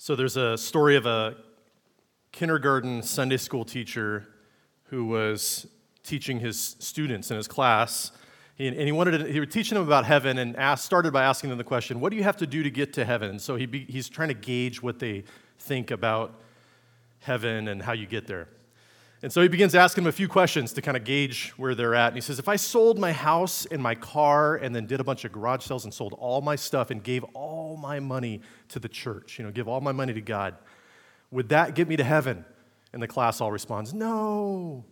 So 0.00 0.14
there's 0.14 0.36
a 0.36 0.56
story 0.56 0.94
of 0.94 1.06
a 1.06 1.34
kindergarten 2.30 3.02
Sunday 3.02 3.36
school 3.36 3.64
teacher 3.64 4.28
who 4.84 5.06
was 5.06 5.66
teaching 6.04 6.38
his 6.38 6.76
students 6.78 7.32
in 7.32 7.36
his 7.36 7.48
class. 7.48 8.12
He, 8.54 8.68
and 8.68 8.78
he 8.78 8.92
wanted 8.92 9.18
to, 9.18 9.24
he 9.32 9.40
was 9.40 9.48
teaching 9.48 9.76
them 9.76 9.84
about 9.84 10.04
heaven 10.04 10.38
and 10.38 10.56
asked, 10.56 10.84
started 10.84 11.12
by 11.12 11.24
asking 11.24 11.50
them 11.50 11.58
the 11.58 11.64
question, 11.64 11.98
what 11.98 12.10
do 12.10 12.16
you 12.16 12.22
have 12.22 12.36
to 12.36 12.46
do 12.46 12.62
to 12.62 12.70
get 12.70 12.92
to 12.92 13.04
heaven? 13.04 13.40
So 13.40 13.56
he 13.56 13.66
be, 13.66 13.86
he's 13.86 14.08
trying 14.08 14.28
to 14.28 14.34
gauge 14.34 14.80
what 14.80 15.00
they 15.00 15.24
think 15.58 15.90
about 15.90 16.40
heaven 17.18 17.66
and 17.66 17.82
how 17.82 17.92
you 17.92 18.06
get 18.06 18.28
there. 18.28 18.46
And 19.20 19.32
so 19.32 19.42
he 19.42 19.48
begins 19.48 19.74
asking 19.74 20.04
them 20.04 20.08
a 20.08 20.12
few 20.12 20.28
questions 20.28 20.72
to 20.74 20.82
kind 20.82 20.96
of 20.96 21.02
gauge 21.02 21.52
where 21.56 21.74
they're 21.74 21.94
at. 21.94 22.08
And 22.08 22.16
he 22.16 22.20
says, 22.20 22.38
If 22.38 22.48
I 22.48 22.54
sold 22.54 22.98
my 22.98 23.10
house 23.10 23.66
and 23.66 23.82
my 23.82 23.96
car 23.96 24.56
and 24.56 24.74
then 24.74 24.86
did 24.86 25.00
a 25.00 25.04
bunch 25.04 25.24
of 25.24 25.32
garage 25.32 25.64
sales 25.64 25.84
and 25.84 25.92
sold 25.92 26.14
all 26.18 26.40
my 26.40 26.54
stuff 26.54 26.90
and 26.90 27.02
gave 27.02 27.24
all 27.34 27.76
my 27.76 27.98
money 27.98 28.40
to 28.68 28.78
the 28.78 28.88
church, 28.88 29.38
you 29.38 29.44
know, 29.44 29.50
give 29.50 29.66
all 29.66 29.80
my 29.80 29.90
money 29.90 30.12
to 30.12 30.20
God, 30.20 30.54
would 31.32 31.48
that 31.48 31.74
get 31.74 31.88
me 31.88 31.96
to 31.96 32.04
heaven? 32.04 32.44
And 32.92 33.02
the 33.02 33.08
class 33.08 33.40
all 33.40 33.50
responds, 33.50 33.92
No. 33.92 34.84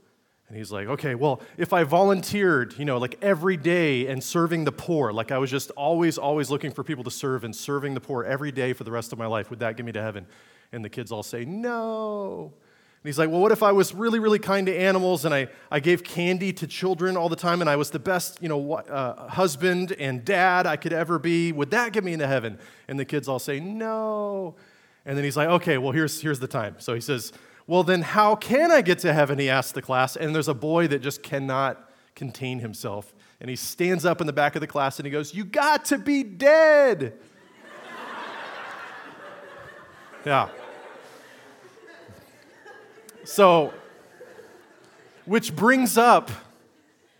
And 0.49 0.57
he's 0.57 0.73
like, 0.73 0.89
Okay, 0.89 1.15
well, 1.15 1.41
if 1.57 1.73
I 1.73 1.85
volunteered, 1.85 2.77
you 2.81 2.85
know, 2.85 2.99
like 2.99 3.19
every 3.23 3.57
day 3.57 4.09
and 4.09 4.23
serving 4.23 4.65
the 4.65 4.73
poor, 4.73 5.13
like 5.13 5.31
I 5.31 5.39
was 5.39 5.53
just 5.53 5.71
always, 5.73 6.19
always 6.19 6.51
looking 6.51 6.73
for 6.73 6.83
people 6.83 7.05
to 7.05 7.13
serve 7.13 7.45
and 7.45 7.55
serving 7.55 7.95
the 7.95 8.01
poor 8.01 8.25
every 8.25 8.51
day 8.51 8.73
for 8.73 8.83
the 8.83 8.91
rest 8.91 9.13
of 9.13 9.21
my 9.21 9.27
life, 9.27 9.51
would 9.51 9.61
that 9.61 9.77
get 9.77 9.87
me 9.87 9.93
to 9.93 10.03
heaven? 10.03 10.27
And 10.73 10.85
the 10.85 10.91
kids 10.91 11.13
all 11.13 11.23
say, 11.23 11.45
No. 11.45 12.55
He's 13.07 13.19
like, 13.19 13.31
Well, 13.31 13.41
what 13.41 13.53
if 13.53 13.63
I 13.63 13.73
was 13.73 13.95
really, 13.95 14.19
really 14.19 14.39
kind 14.39 14.67
to 14.67 14.77
animals 14.77 15.25
and 15.25 15.35
I, 15.35 15.49
I 15.71 15.81
gave 15.81 16.03
candy 16.03 16.53
to 16.55 16.67
children 16.67 17.17
all 17.17 17.29
the 17.29 17.37
time 17.37 17.61
and 17.61 17.71
I 17.71 17.77
was 17.77 17.91
the 17.91 17.99
best, 17.99 18.43
you 18.43 18.49
know, 18.49 18.75
uh, 18.75 19.29
husband 19.29 19.93
and 19.93 20.25
dad 20.25 20.67
I 20.67 20.77
could 20.77 20.93
ever 20.93 21.19
be? 21.19 21.53
Would 21.53 21.71
that 21.71 21.93
get 21.93 22.05
me 22.05 22.13
into 22.13 22.27
heaven? 22.27 22.59
And 22.89 22.99
the 22.99 23.05
kids 23.05 23.29
all 23.29 23.39
say, 23.39 23.61
No. 23.61 24.57
And 25.05 25.17
then 25.17 25.25
he's 25.25 25.37
like, 25.37 25.49
Okay, 25.49 25.79
well, 25.79 25.93
here's, 25.93 26.21
here's 26.21 26.41
the 26.41 26.49
time. 26.49 26.77
So 26.79 26.95
he 26.95 27.01
says, 27.01 27.33
Well, 27.67 27.83
then 27.83 28.03
how 28.03 28.35
can 28.35 28.71
I 28.73 28.83
get 28.83 28.99
to 29.01 29.13
heaven? 29.13 29.39
He 29.39 29.49
asks 29.49 29.73
the 29.73 29.83
class. 29.83 30.17
And 30.17 30.35
there's 30.35 30.49
a 30.49 30.55
boy 30.55 30.89
that 30.89 31.01
just 31.01 31.23
cannot 31.23 31.91
contain 32.15 32.59
himself. 32.59 33.15
And 33.41 33.51
he 33.51 33.57
stands 33.57 34.05
up 34.05 34.21
in 34.21 34.27
the 34.27 34.33
back 34.33 34.57
of 34.57 34.61
the 34.61 34.67
class 34.67 34.99
and 34.99 35.07
he 35.07 35.13
goes, 35.13 35.35
You 35.35 35.45
got 35.45 35.85
to 35.87 35.99
be 35.99 36.23
dead. 36.23 37.19
yeah. 40.25 40.49
So, 43.27 43.75
which 45.25 45.57
brings 45.57 45.99
up, 45.99 46.31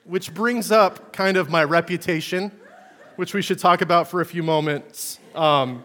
which 0.05 0.33
brings 0.33 0.71
up 0.71 1.13
kind 1.13 1.37
of 1.37 1.51
my 1.51 1.65
reputation, 1.65 2.53
which 3.17 3.35
we 3.35 3.43
should 3.43 3.59
talk 3.59 3.81
about 3.81 4.07
for 4.07 4.21
a 4.21 4.25
few 4.25 4.45
moments. 4.45 5.19
Um, 5.35 5.83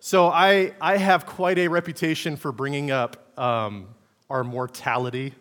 so 0.00 0.26
I, 0.26 0.72
I 0.80 0.96
have 0.96 1.24
quite 1.24 1.56
a 1.60 1.68
reputation 1.68 2.34
for 2.34 2.50
bringing 2.50 2.90
up 2.90 3.38
um, 3.38 3.86
our 4.28 4.42
mortality 4.42 5.34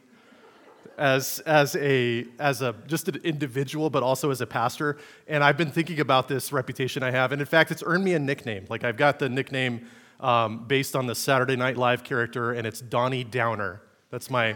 as, 1.00 1.40
as, 1.48 1.76
a, 1.76 2.28
as 2.38 2.62
a 2.62 2.76
just 2.86 3.08
an 3.08 3.20
individual, 3.24 3.90
but 3.90 4.04
also 4.04 4.30
as 4.30 4.42
a 4.42 4.46
pastor. 4.46 5.00
And 5.28 5.44
I've 5.44 5.58
been 5.58 5.72
thinking 5.72 6.00
about 6.00 6.28
this 6.28 6.54
reputation 6.54 7.02
I 7.02 7.10
have. 7.10 7.32
And 7.32 7.42
in 7.42 7.48
fact, 7.48 7.72
it's 7.72 7.82
earned 7.84 8.04
me 8.04 8.14
a 8.14 8.20
nickname. 8.20 8.68
Like 8.70 8.84
I've 8.84 8.98
got 8.98 9.18
the 9.18 9.28
nickname 9.28 9.88
um, 10.22 10.66
based 10.66 10.96
on 10.96 11.08
the 11.08 11.16
Saturday 11.16 11.56
Night 11.56 11.78
Live 11.78 12.04
character, 12.04 12.54
and 12.54 12.66
it's 12.66 12.80
Donnie 12.80 13.24
Downer. 13.24 13.82
That's 14.12 14.30
my, 14.30 14.56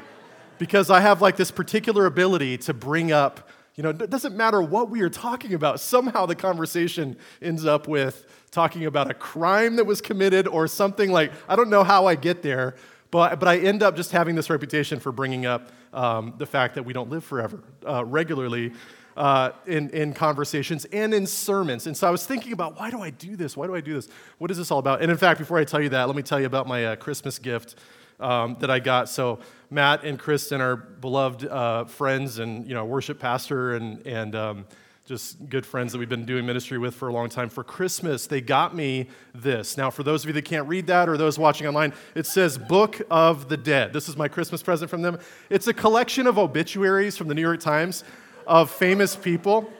because 0.60 0.90
I 0.90 1.02
have 1.02 1.22
like 1.22 1.36
this 1.36 1.52
particular 1.52 2.06
ability 2.06 2.58
to 2.60 2.74
bring 2.74 3.12
up, 3.12 3.50
you 3.76 3.84
know, 3.84 3.90
it 3.90 4.10
doesn't 4.10 4.38
matter 4.38 4.62
what 4.62 4.90
we 4.90 5.02
are 5.02 5.10
talking 5.10 5.54
about, 5.54 5.80
somehow 5.80 6.26
the 6.26 6.36
conversation 6.36 7.18
ends 7.42 7.66
up 7.66 7.88
with 7.88 8.26
talking 8.52 8.86
about 8.86 9.10
a 9.10 9.14
crime 9.14 9.76
that 9.76 9.86
was 9.86 10.00
committed 10.02 10.48
or 10.48 10.68
something 10.68 11.12
like, 11.12 11.32
I 11.50 11.56
don't 11.56 11.70
know 11.70 11.84
how 11.84 12.06
I 12.06 12.16
get 12.16 12.42
there, 12.42 12.76
but, 13.12 13.40
but 13.40 13.50
I 13.50 13.58
end 13.58 13.84
up 13.84 13.96
just 13.96 14.12
having 14.12 14.36
this 14.36 14.50
reputation 14.50 15.00
for 15.00 15.12
bringing 15.12 15.46
up 15.46 15.72
um, 15.94 16.36
the 16.38 16.46
fact 16.46 16.76
that 16.76 16.84
we 16.84 16.94
don't 16.94 17.10
live 17.10 17.24
forever 17.24 17.64
uh, 17.86 18.06
regularly 18.06 18.72
uh, 19.16 19.52
in, 19.66 19.90
in 19.92 20.14
conversations 20.14 20.86
and 20.86 21.14
in 21.14 21.26
sermons. 21.26 21.88
And 21.88 21.96
so 21.96 22.08
I 22.08 22.12
was 22.12 22.26
thinking 22.26 22.54
about 22.54 22.78
why 22.78 22.92
do 22.92 23.02
I 23.02 23.10
do 23.10 23.36
this? 23.36 23.56
Why 23.56 23.68
do 23.68 23.76
I 23.76 23.82
do 23.82 23.94
this? 23.94 24.10
What 24.38 24.52
is 24.52 24.58
this 24.58 24.72
all 24.72 24.80
about? 24.80 25.02
And 25.02 25.12
in 25.12 25.18
fact, 25.18 25.40
before 25.40 25.58
I 25.58 25.64
tell 25.64 25.82
you 25.82 25.90
that, 25.90 26.08
let 26.08 26.16
me 26.16 26.24
tell 26.24 26.40
you 26.40 26.46
about 26.46 26.68
my 26.68 26.86
uh, 26.86 26.96
Christmas 26.96 27.40
gift 27.40 27.76
um, 28.20 28.58
that 28.60 28.70
I 28.70 28.80
got. 28.80 29.10
So 29.10 29.40
Matt 29.70 30.04
and 30.04 30.20
Kristen 30.20 30.62
are 30.62 30.76
beloved 30.76 31.46
uh, 31.46 31.86
friends 31.86 32.40
and 32.40 32.68
you 32.68 32.74
know 32.74 32.86
worship 32.86 33.20
pastor 33.20 33.76
and 33.76 34.06
and 34.06 34.36
um, 34.36 34.66
just 35.06 35.50
good 35.50 35.66
friends 35.66 35.92
that 35.92 36.00
we've 36.00 36.10
been 36.10 36.26
doing 36.26 36.46
ministry 36.46 36.80
with 36.80 36.96
for 36.96 37.10
a 37.10 37.14
long 37.14 37.30
time. 37.30 37.48
For 37.48 37.64
Christmas, 37.64 38.26
they 38.26 38.42
got 38.42 38.76
me 38.76 39.08
this. 39.36 39.78
Now, 39.78 39.92
for 39.92 40.02
those 40.02 40.24
of 40.24 40.30
you 40.30 40.34
that 40.34 40.46
can't 40.46 40.68
read 40.68 40.88
that 40.88 41.08
or 41.08 41.16
those 41.16 41.38
watching 41.38 41.68
online, 41.68 41.94
it 42.16 42.26
says 42.26 42.58
Book 42.58 43.00
of 43.12 43.48
the 43.48 43.58
Dead. 43.58 43.94
This 43.94 44.10
is 44.10 44.18
my 44.18 44.28
Christmas 44.28 44.64
present 44.64 44.90
from 44.90 45.04
them. 45.04 45.20
It's 45.52 45.68
a 45.68 45.74
collection 45.74 46.26
of 46.26 46.40
obituaries 46.40 47.18
from 47.18 47.28
the 47.28 47.36
New 47.36 47.42
York 47.42 47.60
Times 47.60 48.04
of 48.48 48.72
famous 48.72 49.16
people. 49.16 49.72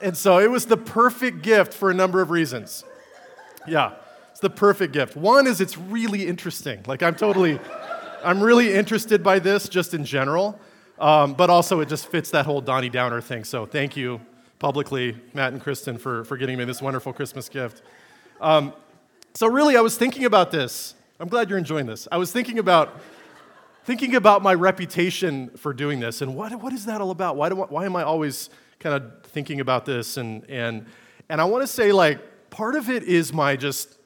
And 0.00 0.16
so 0.16 0.38
it 0.38 0.50
was 0.50 0.66
the 0.66 0.76
perfect 0.76 1.42
gift 1.42 1.72
for 1.72 1.90
a 1.90 1.94
number 1.94 2.20
of 2.20 2.30
reasons. 2.30 2.84
Yeah, 3.66 3.92
it's 4.30 4.40
the 4.40 4.50
perfect 4.50 4.92
gift. 4.92 5.16
One 5.16 5.46
is 5.46 5.60
it's 5.60 5.78
really 5.78 6.26
interesting. 6.26 6.82
Like, 6.86 7.02
I'm 7.02 7.14
totally, 7.14 7.58
I'm 8.22 8.42
really 8.42 8.74
interested 8.74 9.22
by 9.22 9.38
this 9.38 9.68
just 9.68 9.94
in 9.94 10.04
general, 10.04 10.60
um, 10.98 11.34
but 11.34 11.50
also 11.50 11.80
it 11.80 11.88
just 11.88 12.08
fits 12.08 12.30
that 12.30 12.46
whole 12.46 12.60
Donnie 12.60 12.90
Downer 12.90 13.20
thing. 13.20 13.44
So 13.44 13.66
thank 13.66 13.96
you 13.96 14.20
publicly, 14.58 15.16
Matt 15.34 15.52
and 15.52 15.62
Kristen, 15.62 15.98
for, 15.98 16.24
for 16.24 16.36
getting 16.36 16.58
me 16.58 16.64
this 16.64 16.80
wonderful 16.82 17.12
Christmas 17.12 17.48
gift. 17.48 17.82
Um, 18.40 18.72
so, 19.34 19.46
really, 19.46 19.76
I 19.76 19.80
was 19.80 19.98
thinking 19.98 20.24
about 20.24 20.50
this. 20.50 20.94
I'm 21.20 21.28
glad 21.28 21.50
you're 21.50 21.58
enjoying 21.58 21.86
this. 21.86 22.08
I 22.10 22.16
was 22.16 22.32
thinking 22.32 22.58
about 22.58 22.98
thinking 23.86 24.16
about 24.16 24.42
my 24.42 24.52
reputation 24.52 25.48
for 25.50 25.72
doing 25.72 26.00
this 26.00 26.20
and 26.20 26.34
what, 26.34 26.52
what 26.60 26.72
is 26.72 26.86
that 26.86 27.00
all 27.00 27.12
about? 27.12 27.36
Why, 27.36 27.48
do, 27.48 27.54
why 27.54 27.84
am 27.84 27.94
I 27.94 28.02
always 28.02 28.50
kind 28.80 28.96
of 28.96 29.22
thinking 29.26 29.60
about 29.60 29.86
this? 29.86 30.16
And, 30.16 30.44
and, 30.50 30.86
and 31.28 31.40
I 31.40 31.44
want 31.44 31.62
to 31.62 31.68
say, 31.68 31.92
like, 31.92 32.50
part 32.50 32.74
of 32.74 32.90
it 32.90 33.04
is 33.04 33.32
my 33.32 33.54
just 33.54 33.96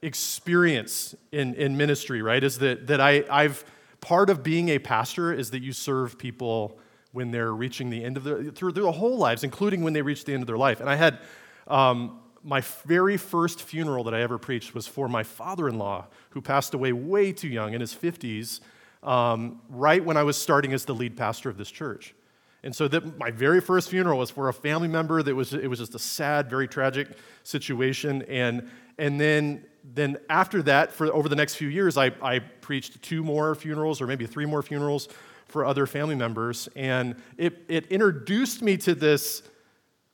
experience 0.00 1.14
in, 1.30 1.54
in 1.56 1.76
ministry, 1.76 2.22
right? 2.22 2.42
Is 2.42 2.58
that, 2.60 2.86
that 2.86 3.02
I, 3.02 3.22
I've, 3.30 3.66
part 4.00 4.30
of 4.30 4.42
being 4.42 4.70
a 4.70 4.78
pastor 4.78 5.34
is 5.34 5.50
that 5.50 5.62
you 5.62 5.74
serve 5.74 6.18
people 6.18 6.78
when 7.12 7.30
they're 7.30 7.52
reaching 7.52 7.90
the 7.90 8.02
end 8.02 8.16
of 8.16 8.24
their, 8.24 8.44
through 8.44 8.72
their 8.72 8.86
whole 8.86 9.18
lives, 9.18 9.44
including 9.44 9.82
when 9.82 9.92
they 9.92 10.00
reach 10.00 10.24
the 10.24 10.32
end 10.32 10.42
of 10.42 10.46
their 10.46 10.56
life. 10.56 10.80
And 10.80 10.88
I 10.88 10.96
had, 10.96 11.18
um, 11.66 12.20
my 12.42 12.62
very 12.86 13.18
first 13.18 13.60
funeral 13.60 14.04
that 14.04 14.14
I 14.14 14.22
ever 14.22 14.38
preached 14.38 14.74
was 14.74 14.86
for 14.86 15.06
my 15.06 15.22
father 15.22 15.68
in 15.68 15.76
law, 15.76 16.06
who 16.30 16.40
passed 16.40 16.72
away 16.72 16.94
way 16.94 17.30
too 17.30 17.48
young 17.48 17.74
in 17.74 17.82
his 17.82 17.94
50s 17.94 18.60
um, 19.02 19.60
right 19.68 20.04
when 20.04 20.16
I 20.16 20.22
was 20.22 20.36
starting 20.36 20.72
as 20.72 20.84
the 20.84 20.94
lead 20.94 21.16
pastor 21.16 21.48
of 21.48 21.56
this 21.56 21.70
church. 21.70 22.14
And 22.62 22.74
so 22.74 22.88
that 22.88 23.18
my 23.18 23.30
very 23.30 23.60
first 23.60 23.88
funeral 23.88 24.18
was 24.18 24.30
for 24.30 24.48
a 24.48 24.52
family 24.52 24.88
member 24.88 25.22
that 25.22 25.34
was 25.34 25.54
it 25.54 25.68
was 25.68 25.78
just 25.78 25.94
a 25.94 25.98
sad, 25.98 26.50
very 26.50 26.66
tragic 26.66 27.08
situation. 27.44 28.22
And 28.22 28.68
and 28.98 29.20
then 29.20 29.64
then 29.94 30.18
after 30.28 30.62
that, 30.62 30.92
for 30.92 31.06
over 31.12 31.28
the 31.28 31.36
next 31.36 31.54
few 31.54 31.68
years, 31.68 31.96
I, 31.96 32.12
I 32.20 32.40
preached 32.40 33.00
two 33.02 33.22
more 33.22 33.54
funerals 33.54 34.00
or 34.00 34.06
maybe 34.06 34.26
three 34.26 34.44
more 34.44 34.62
funerals 34.62 35.08
for 35.46 35.64
other 35.64 35.86
family 35.86 36.14
members. 36.14 36.68
And 36.76 37.16
it, 37.38 37.64
it 37.68 37.86
introduced 37.86 38.60
me 38.60 38.76
to 38.78 38.94
this 38.94 39.42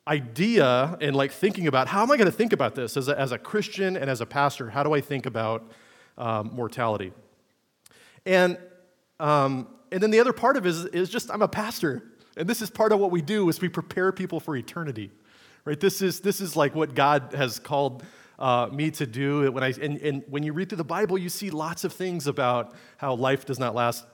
idea 0.07 0.97
and 1.01 1.17
like 1.17 1.33
thinking 1.33 1.67
about 1.67 1.89
how 1.89 2.03
am 2.03 2.11
I 2.11 2.17
going 2.17 2.31
to 2.31 2.37
think 2.37 2.53
about 2.53 2.75
this 2.75 2.97
as 2.97 3.09
a, 3.09 3.19
as 3.19 3.33
a 3.33 3.39
Christian 3.39 3.97
and 3.97 4.09
as 4.09 4.21
a 4.21 4.27
pastor? 4.27 4.71
How 4.71 4.83
do 4.83 4.95
I 4.95 5.01
think 5.01 5.27
about 5.27 5.73
um, 6.17 6.51
mortality? 6.55 7.13
And 8.27 8.59
um, 9.21 9.69
and 9.93 10.03
then 10.03 10.11
the 10.11 10.21
other 10.21 10.33
part 10.33 10.57
of 10.57 10.67
it 10.67 10.71
is, 10.71 10.85
is 10.87 11.09
just 11.09 11.31
I'm 11.31 11.43
a 11.43 11.49
pastor. 11.49 12.03
And 12.37 12.49
this 12.49 12.61
is 12.61 12.71
part 12.71 12.93
of 12.93 12.99
what 12.99 13.11
we 13.11 13.23
do 13.23 13.49
is 13.49 13.61
we 13.61 13.69
prepare 13.69 14.11
people 14.13 14.41
for 14.41 14.57
eternity. 14.57 15.13
Right? 15.65 15.79
This 15.79 16.03
is, 16.03 16.21
this 16.21 16.41
is 16.41 16.57
like 16.57 16.75
what 16.75 16.95
God 16.95 17.33
has 17.35 17.59
called 17.59 18.03
uh, 18.39 18.69
me 18.73 18.91
to 18.93 19.07
do. 19.07 19.51
When 19.53 19.63
I, 19.63 19.73
and, 19.81 19.99
and 19.99 20.25
when 20.29 20.43
you 20.43 20.53
read 20.53 20.69
through 20.69 20.79
the 20.79 20.85
Bible, 20.85 21.17
you 21.17 21.29
see 21.29 21.51
lots 21.51 21.85
of 21.85 21.93
things 21.93 22.27
about 22.27 22.75
how 22.97 23.15
life 23.15 23.47
does 23.47 23.59
not 23.59 23.75
last 23.75 24.05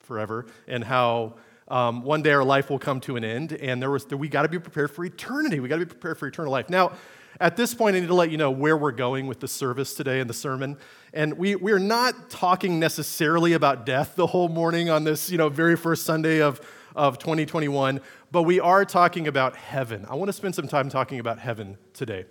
forever 0.00 0.46
and 0.66 0.82
how 0.82 1.34
um, 1.68 2.02
one 2.02 2.22
day 2.22 2.32
our 2.32 2.44
life 2.44 2.70
will 2.70 2.78
come 2.78 3.00
to 3.02 3.16
an 3.16 3.24
end. 3.24 3.52
And 3.52 3.80
there 3.80 3.90
was, 3.90 4.06
we 4.08 4.28
got 4.28 4.42
to 4.42 4.48
be 4.48 4.58
prepared 4.58 4.90
for 4.90 5.04
eternity. 5.04 5.60
We 5.60 5.68
got 5.68 5.78
to 5.78 5.86
be 5.86 5.90
prepared 5.90 6.18
for 6.18 6.26
eternal 6.26 6.50
life. 6.50 6.68
Now, 6.68 6.92
at 7.40 7.56
this 7.56 7.74
point, 7.74 7.96
I 7.96 8.00
need 8.00 8.06
to 8.06 8.14
let 8.14 8.30
you 8.30 8.36
know 8.36 8.50
where 8.50 8.76
we're 8.76 8.92
going 8.92 9.26
with 9.26 9.40
the 9.40 9.48
service 9.48 9.94
today 9.94 10.20
and 10.20 10.30
the 10.30 10.34
sermon. 10.34 10.76
And 11.12 11.36
we, 11.36 11.56
we're 11.56 11.78
not 11.78 12.30
talking 12.30 12.78
necessarily 12.78 13.52
about 13.54 13.86
death 13.86 14.14
the 14.16 14.26
whole 14.26 14.48
morning 14.48 14.90
on 14.90 15.04
this 15.04 15.30
you 15.30 15.38
know, 15.38 15.48
very 15.48 15.76
first 15.76 16.04
Sunday 16.04 16.40
of, 16.40 16.60
of 16.94 17.18
2021, 17.18 18.00
but 18.30 18.42
we 18.42 18.60
are 18.60 18.84
talking 18.84 19.26
about 19.26 19.56
heaven. 19.56 20.06
I 20.08 20.14
want 20.14 20.28
to 20.28 20.32
spend 20.32 20.54
some 20.54 20.68
time 20.68 20.88
talking 20.88 21.18
about 21.18 21.38
heaven 21.38 21.76
today. 21.92 22.26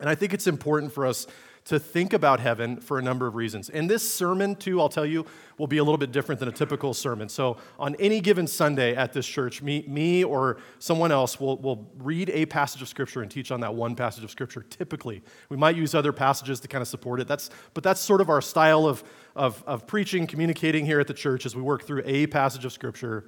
And 0.00 0.08
I 0.08 0.14
think 0.14 0.34
it's 0.34 0.46
important 0.46 0.92
for 0.92 1.06
us 1.06 1.26
to 1.64 1.78
think 1.78 2.12
about 2.12 2.40
heaven 2.40 2.80
for 2.80 2.98
a 2.98 3.02
number 3.02 3.26
of 3.26 3.36
reasons. 3.36 3.70
And 3.70 3.88
this 3.88 4.12
sermon, 4.12 4.56
too, 4.56 4.80
I'll 4.80 4.88
tell 4.88 5.06
you, 5.06 5.24
will 5.58 5.68
be 5.68 5.78
a 5.78 5.84
little 5.84 5.98
bit 5.98 6.10
different 6.10 6.40
than 6.40 6.48
a 6.48 6.52
typical 6.52 6.92
sermon. 6.92 7.28
So, 7.28 7.56
on 7.78 7.94
any 7.96 8.20
given 8.20 8.46
Sunday 8.46 8.96
at 8.96 9.12
this 9.12 9.26
church, 9.26 9.62
me, 9.62 9.84
me 9.86 10.24
or 10.24 10.58
someone 10.80 11.12
else 11.12 11.38
will, 11.38 11.58
will 11.58 11.88
read 11.98 12.30
a 12.30 12.46
passage 12.46 12.82
of 12.82 12.88
Scripture 12.88 13.22
and 13.22 13.30
teach 13.30 13.52
on 13.52 13.60
that 13.60 13.74
one 13.74 13.94
passage 13.94 14.24
of 14.24 14.30
Scripture, 14.30 14.64
typically. 14.70 15.22
We 15.50 15.56
might 15.56 15.76
use 15.76 15.94
other 15.94 16.12
passages 16.12 16.58
to 16.60 16.68
kind 16.68 16.82
of 16.82 16.88
support 16.88 17.20
it. 17.20 17.28
That's, 17.28 17.50
but 17.74 17.84
that's 17.84 18.00
sort 18.00 18.20
of 18.20 18.28
our 18.28 18.40
style 18.40 18.86
of, 18.86 19.04
of, 19.36 19.62
of 19.66 19.86
preaching, 19.86 20.26
communicating 20.26 20.84
here 20.84 20.98
at 20.98 21.06
the 21.06 21.14
church 21.14 21.46
as 21.46 21.54
we 21.54 21.62
work 21.62 21.84
through 21.84 22.02
a 22.04 22.26
passage 22.26 22.64
of 22.64 22.72
Scripture 22.72 23.26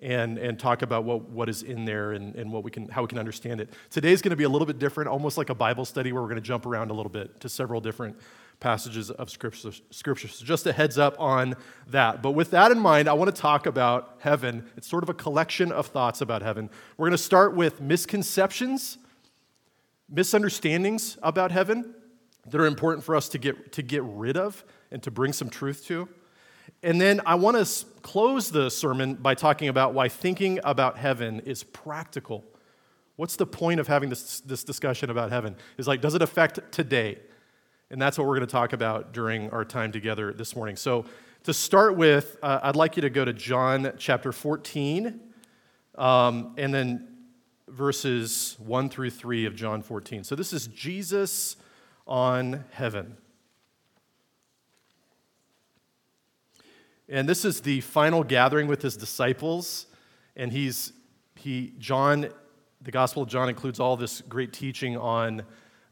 and, 0.00 0.36
and 0.38 0.58
talk 0.58 0.82
about 0.82 1.04
what, 1.04 1.28
what 1.30 1.48
is 1.48 1.62
in 1.62 1.84
there 1.84 2.12
and, 2.12 2.34
and 2.34 2.52
what 2.52 2.62
we 2.62 2.70
can, 2.70 2.88
how 2.88 3.02
we 3.02 3.08
can 3.08 3.18
understand 3.18 3.60
it. 3.60 3.70
Today's 3.90 4.20
going 4.20 4.30
to 4.30 4.36
be 4.36 4.44
a 4.44 4.48
little 4.48 4.66
bit 4.66 4.78
different, 4.78 5.08
almost 5.08 5.38
like 5.38 5.48
a 5.48 5.54
Bible 5.54 5.84
study 5.84 6.12
where 6.12 6.22
we're 6.22 6.28
going 6.28 6.40
to 6.40 6.46
jump 6.46 6.66
around 6.66 6.90
a 6.90 6.94
little 6.94 7.10
bit 7.10 7.40
to 7.40 7.48
several 7.48 7.80
different 7.80 8.16
passages 8.60 9.10
of 9.10 9.30
scripture, 9.30 9.72
scripture. 9.90 10.28
So 10.28 10.44
just 10.44 10.66
a 10.66 10.72
heads 10.72 10.98
up 10.98 11.18
on 11.18 11.54
that. 11.88 12.22
But 12.22 12.32
with 12.32 12.50
that 12.50 12.72
in 12.72 12.78
mind, 12.78 13.08
I 13.08 13.14
want 13.14 13.34
to 13.34 13.40
talk 13.40 13.66
about 13.66 14.16
heaven. 14.20 14.66
It's 14.76 14.88
sort 14.88 15.02
of 15.02 15.08
a 15.08 15.14
collection 15.14 15.72
of 15.72 15.86
thoughts 15.86 16.20
about 16.20 16.42
heaven. 16.42 16.70
We're 16.96 17.06
going 17.06 17.16
to 17.16 17.22
start 17.22 17.54
with 17.54 17.80
misconceptions, 17.80 18.98
misunderstandings 20.08 21.18
about 21.22 21.52
heaven 21.52 21.94
that 22.46 22.60
are 22.60 22.66
important 22.66 23.04
for 23.04 23.16
us 23.16 23.28
to 23.30 23.38
get, 23.38 23.72
to 23.72 23.82
get 23.82 24.02
rid 24.04 24.36
of 24.36 24.64
and 24.90 25.02
to 25.02 25.10
bring 25.10 25.32
some 25.32 25.50
truth 25.50 25.84
to. 25.86 26.08
And 26.82 27.00
then 27.00 27.20
I 27.26 27.34
want 27.36 27.56
to 27.56 27.86
close 28.02 28.50
the 28.50 28.70
sermon 28.70 29.14
by 29.14 29.34
talking 29.34 29.68
about 29.68 29.94
why 29.94 30.08
thinking 30.08 30.60
about 30.62 30.98
heaven 30.98 31.40
is 31.40 31.64
practical. 31.64 32.44
What's 33.16 33.36
the 33.36 33.46
point 33.46 33.80
of 33.80 33.88
having 33.88 34.10
this, 34.10 34.40
this 34.40 34.62
discussion 34.62 35.10
about 35.10 35.30
heaven? 35.30 35.56
Is 35.78 35.88
like, 35.88 36.00
does 36.02 36.14
it 36.14 36.22
affect 36.22 36.60
today? 36.70 37.18
And 37.90 38.00
that's 38.00 38.18
what 38.18 38.26
we're 38.26 38.36
going 38.36 38.46
to 38.46 38.52
talk 38.52 38.72
about 38.72 39.12
during 39.12 39.48
our 39.50 39.64
time 39.64 39.90
together 39.90 40.32
this 40.32 40.54
morning. 40.54 40.76
So, 40.76 41.06
to 41.44 41.54
start 41.54 41.96
with, 41.96 42.36
uh, 42.42 42.58
I'd 42.62 42.74
like 42.74 42.96
you 42.96 43.02
to 43.02 43.10
go 43.10 43.24
to 43.24 43.32
John 43.32 43.92
chapter 43.98 44.32
14, 44.32 45.20
um, 45.94 46.54
and 46.56 46.74
then 46.74 47.06
verses 47.68 48.56
1 48.58 48.88
through 48.88 49.10
3 49.10 49.46
of 49.46 49.54
John 49.54 49.80
14. 49.80 50.24
So, 50.24 50.34
this 50.34 50.52
is 50.52 50.66
Jesus 50.66 51.56
on 52.06 52.64
heaven. 52.72 53.16
And 57.08 57.28
this 57.28 57.44
is 57.44 57.60
the 57.60 57.80
final 57.82 58.24
gathering 58.24 58.66
with 58.66 58.82
his 58.82 58.96
disciples. 58.96 59.86
And 60.34 60.50
he's, 60.52 60.92
he, 61.36 61.72
John, 61.78 62.28
the 62.82 62.90
Gospel 62.90 63.22
of 63.22 63.28
John 63.28 63.48
includes 63.48 63.78
all 63.78 63.96
this 63.96 64.22
great 64.22 64.52
teaching 64.52 64.96
on 64.96 65.42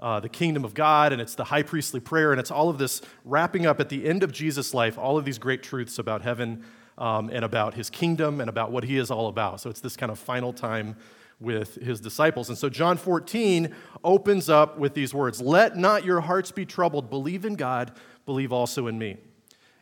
uh, 0.01 0.21
the 0.21 0.29
kingdom 0.29 0.65
of 0.65 0.75
God, 0.75 1.13
and 1.13 1.23
it's 1.23 1.35
the 1.35 1.45
high 1.45 1.63
priestly 1.63 2.01
prayer, 2.01 2.33
and 2.33 2.41
it's 2.41 2.51
all 2.51 2.69
of 2.69 2.79
this 2.79 3.01
wrapping 3.25 3.65
up 3.65 3.81
at 3.81 3.89
the 3.89 4.07
end 4.07 4.23
of 4.23 4.33
Jesus' 4.33 4.75
life, 4.75 4.99
all 4.99 5.17
of 5.17 5.25
these 5.25 5.39
great 5.39 5.63
truths 5.63 5.99
about 5.99 6.23
heaven 6.23 6.65
um, 6.99 7.31
and 7.31 7.45
about 7.45 7.75
his 7.75 7.91
kingdom 7.91 8.41
and 8.41 8.51
about 8.51 8.71
what 8.71 8.85
he 8.85 8.97
is 8.97 9.11
all 9.11 9.29
about. 9.29 9.61
So 9.61 9.71
it's 9.71 9.81
this 9.81 9.97
kind 9.97 10.13
of 10.13 10.19
final 10.19 10.53
time 10.53 10.97
with 11.41 11.77
his 11.77 12.01
disciples. 12.01 12.49
And 12.49 12.59
so 12.59 12.69
John 12.69 12.97
14 12.97 13.75
opens 14.03 14.49
up 14.49 14.79
with 14.79 14.95
these 14.95 15.15
words 15.15 15.41
Let 15.41 15.77
not 15.77 16.05
your 16.05 16.21
hearts 16.21 16.51
be 16.51 16.67
troubled. 16.67 17.09
Believe 17.09 17.45
in 17.45 17.55
God, 17.55 17.93
believe 18.27 18.53
also 18.53 18.87
in 18.89 18.99
me. 18.99 19.17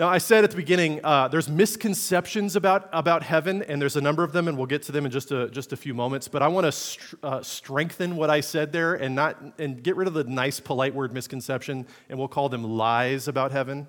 Now, 0.00 0.08
I 0.08 0.16
said 0.16 0.44
at 0.44 0.50
the 0.50 0.56
beginning, 0.56 1.04
uh, 1.04 1.28
there's 1.28 1.50
misconceptions 1.50 2.56
about, 2.56 2.88
about 2.90 3.22
heaven, 3.22 3.62
and 3.64 3.82
there's 3.82 3.96
a 3.96 4.00
number 4.00 4.24
of 4.24 4.32
them, 4.32 4.48
and 4.48 4.56
we'll 4.56 4.66
get 4.66 4.82
to 4.84 4.92
them 4.92 5.04
in 5.04 5.10
just 5.10 5.30
a, 5.30 5.50
just 5.50 5.74
a 5.74 5.76
few 5.76 5.92
moments. 5.92 6.26
But 6.26 6.40
I 6.40 6.48
want 6.48 6.64
to 6.64 6.72
str- 6.72 7.16
uh, 7.22 7.42
strengthen 7.42 8.16
what 8.16 8.30
I 8.30 8.40
said 8.40 8.72
there 8.72 8.94
and, 8.94 9.14
not, 9.14 9.36
and 9.58 9.82
get 9.82 9.96
rid 9.96 10.08
of 10.08 10.14
the 10.14 10.24
nice, 10.24 10.58
polite 10.58 10.94
word 10.94 11.12
misconception, 11.12 11.86
and 12.08 12.18
we'll 12.18 12.28
call 12.28 12.48
them 12.48 12.64
lies 12.64 13.28
about 13.28 13.52
heaven 13.52 13.88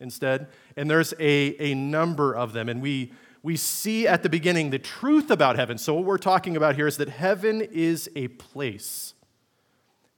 instead. 0.00 0.48
And 0.76 0.90
there's 0.90 1.14
a, 1.18 1.56
a 1.58 1.72
number 1.72 2.36
of 2.36 2.52
them, 2.52 2.68
and 2.68 2.82
we, 2.82 3.14
we 3.42 3.56
see 3.56 4.06
at 4.06 4.22
the 4.22 4.28
beginning 4.28 4.68
the 4.68 4.78
truth 4.78 5.30
about 5.30 5.56
heaven. 5.56 5.78
So, 5.78 5.94
what 5.94 6.04
we're 6.04 6.18
talking 6.18 6.58
about 6.58 6.74
here 6.74 6.86
is 6.86 6.98
that 6.98 7.08
heaven 7.08 7.62
is 7.62 8.10
a 8.14 8.28
place. 8.28 9.14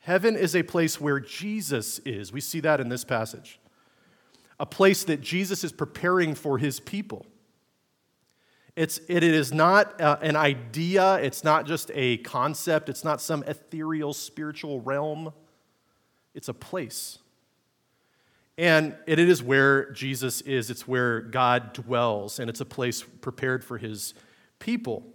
Heaven 0.00 0.35
is 0.35 0.56
a 0.56 0.65
place 0.65 1.00
where 1.00 1.21
Jesus 1.21 2.00
is. 2.00 2.32
We 2.32 2.41
see 2.41 2.59
that 2.59 2.81
in 2.81 2.88
this 2.88 3.05
passage 3.05 3.61
a 4.61 4.67
place 4.67 5.05
that 5.05 5.23
Jesus 5.23 5.65
is 5.65 5.73
preparing 5.73 6.35
for 6.35 6.59
his 6.59 6.79
people. 6.79 7.25
It's, 8.77 9.01
it 9.09 9.25
is 9.25 9.53
not 9.53 9.99
uh, 10.01 10.19
an 10.21 10.37
idea, 10.37 11.15
it's 11.17 11.43
not 11.43 11.67
just 11.67 11.91
a 11.95 12.19
concept, 12.19 12.89
it's 12.89 13.03
not 13.03 13.21
some 13.21 13.43
ethereal 13.45 14.12
spiritual 14.12 14.81
realm. 14.81 15.33
It's 16.35 16.49
a 16.49 16.55
place. 16.55 17.19
And 18.59 18.95
it 19.07 19.19
is 19.19 19.43
where 19.43 19.91
Jesus 19.93 20.43
is, 20.43 20.71
it's 20.71 20.87
where 20.87 21.23
God 21.23 21.73
dwells, 21.73 22.39
and 22.39 22.51
it's 22.51 22.61
a 22.61 22.67
place 22.67 23.03
prepared 23.03 23.65
for 23.65 23.79
his 23.79 24.13
people. 24.59 25.06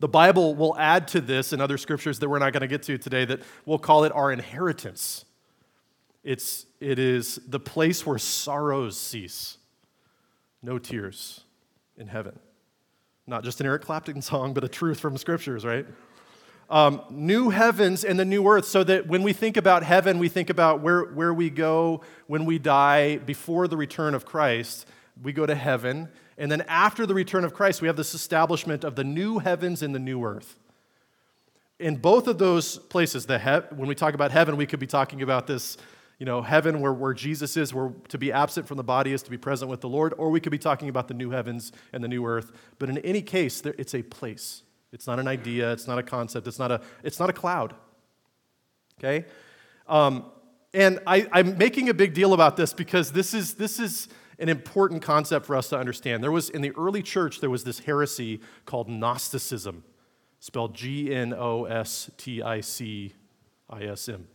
The 0.00 0.08
Bible 0.08 0.56
will 0.56 0.76
add 0.76 1.06
to 1.08 1.20
this 1.20 1.52
in 1.52 1.60
other 1.60 1.78
scriptures 1.78 2.18
that 2.18 2.28
we're 2.28 2.40
not 2.40 2.52
going 2.52 2.62
to 2.62 2.68
get 2.68 2.82
to 2.84 2.98
today 2.98 3.24
that 3.24 3.40
we'll 3.64 3.78
call 3.78 4.02
it 4.04 4.12
our 4.12 4.32
inheritance. 4.32 5.24
It's, 6.24 6.66
it 6.80 6.98
is 6.98 7.40
the 7.46 7.60
place 7.60 8.06
where 8.06 8.18
sorrows 8.18 8.98
cease. 8.98 9.58
No 10.62 10.78
tears 10.78 11.40
in 11.96 12.06
heaven. 12.06 12.38
Not 13.26 13.44
just 13.44 13.60
an 13.60 13.66
Eric 13.66 13.82
Clapton 13.82 14.22
song, 14.22 14.54
but 14.54 14.64
a 14.64 14.68
truth 14.68 14.98
from 14.98 15.16
scriptures, 15.18 15.64
right? 15.64 15.86
Um, 16.70 17.02
new 17.10 17.48
heavens 17.50 18.04
and 18.04 18.18
the 18.18 18.24
new 18.24 18.46
earth, 18.46 18.66
so 18.66 18.84
that 18.84 19.06
when 19.06 19.22
we 19.22 19.32
think 19.32 19.56
about 19.56 19.82
heaven, 19.82 20.18
we 20.18 20.28
think 20.28 20.50
about 20.50 20.80
where, 20.80 21.04
where 21.04 21.32
we 21.32 21.48
go 21.48 22.02
when 22.26 22.44
we 22.44 22.58
die 22.58 23.16
before 23.16 23.68
the 23.68 23.76
return 23.76 24.14
of 24.14 24.26
Christ. 24.26 24.86
We 25.22 25.32
go 25.32 25.46
to 25.46 25.54
heaven. 25.54 26.08
And 26.36 26.52
then 26.52 26.62
after 26.68 27.06
the 27.06 27.14
return 27.14 27.44
of 27.44 27.54
Christ, 27.54 27.82
we 27.82 27.88
have 27.88 27.96
this 27.96 28.14
establishment 28.14 28.84
of 28.84 28.96
the 28.96 29.04
new 29.04 29.38
heavens 29.38 29.82
and 29.82 29.94
the 29.94 29.98
new 29.98 30.22
earth. 30.24 30.58
In 31.78 31.96
both 31.96 32.28
of 32.28 32.38
those 32.38 32.78
places, 32.78 33.26
the 33.26 33.38
he- 33.38 33.74
when 33.74 33.88
we 33.88 33.94
talk 33.94 34.14
about 34.14 34.30
heaven, 34.30 34.56
we 34.56 34.66
could 34.66 34.80
be 34.80 34.86
talking 34.86 35.22
about 35.22 35.46
this 35.46 35.76
you 36.18 36.26
know, 36.26 36.42
heaven 36.42 36.80
where, 36.80 36.92
where 36.92 37.14
Jesus 37.14 37.56
is, 37.56 37.72
where 37.72 37.92
to 38.08 38.18
be 38.18 38.32
absent 38.32 38.66
from 38.66 38.76
the 38.76 38.84
body 38.84 39.12
is 39.12 39.22
to 39.22 39.30
be 39.30 39.38
present 39.38 39.70
with 39.70 39.80
the 39.80 39.88
Lord, 39.88 40.14
or 40.18 40.30
we 40.30 40.40
could 40.40 40.50
be 40.50 40.58
talking 40.58 40.88
about 40.88 41.06
the 41.06 41.14
new 41.14 41.30
heavens 41.30 41.72
and 41.92 42.02
the 42.02 42.08
new 42.08 42.26
earth. 42.26 42.50
But 42.78 42.90
in 42.90 42.98
any 42.98 43.22
case, 43.22 43.60
there, 43.60 43.74
it's 43.78 43.94
a 43.94 44.02
place. 44.02 44.62
It's 44.92 45.06
not 45.06 45.20
an 45.20 45.28
idea, 45.28 45.72
it's 45.72 45.86
not 45.86 45.98
a 45.98 46.02
concept, 46.02 46.46
it's 46.46 46.58
not 46.58 46.72
a, 46.72 46.80
it's 47.04 47.20
not 47.20 47.30
a 47.30 47.32
cloud. 47.32 47.74
Okay? 48.98 49.26
Um, 49.86 50.24
and 50.74 50.98
I, 51.06 51.26
I'm 51.30 51.56
making 51.56 51.88
a 51.88 51.94
big 51.94 52.14
deal 52.14 52.34
about 52.34 52.56
this 52.56 52.72
because 52.72 53.12
this 53.12 53.32
is, 53.32 53.54
this 53.54 53.78
is 53.78 54.08
an 54.38 54.48
important 54.48 55.02
concept 55.02 55.46
for 55.46 55.54
us 55.56 55.68
to 55.68 55.78
understand. 55.78 56.22
There 56.22 56.32
was, 56.32 56.50
in 56.50 56.62
the 56.62 56.72
early 56.72 57.02
church, 57.02 57.40
there 57.40 57.50
was 57.50 57.64
this 57.64 57.80
heresy 57.80 58.40
called 58.64 58.88
Gnosticism, 58.88 59.84
spelled 60.40 60.74
G 60.74 61.14
N 61.14 61.32
O 61.32 61.64
S 61.64 62.10
T 62.16 62.42
I 62.42 62.60
C 62.60 63.14
I 63.70 63.84
S 63.84 64.08
M. 64.08 64.26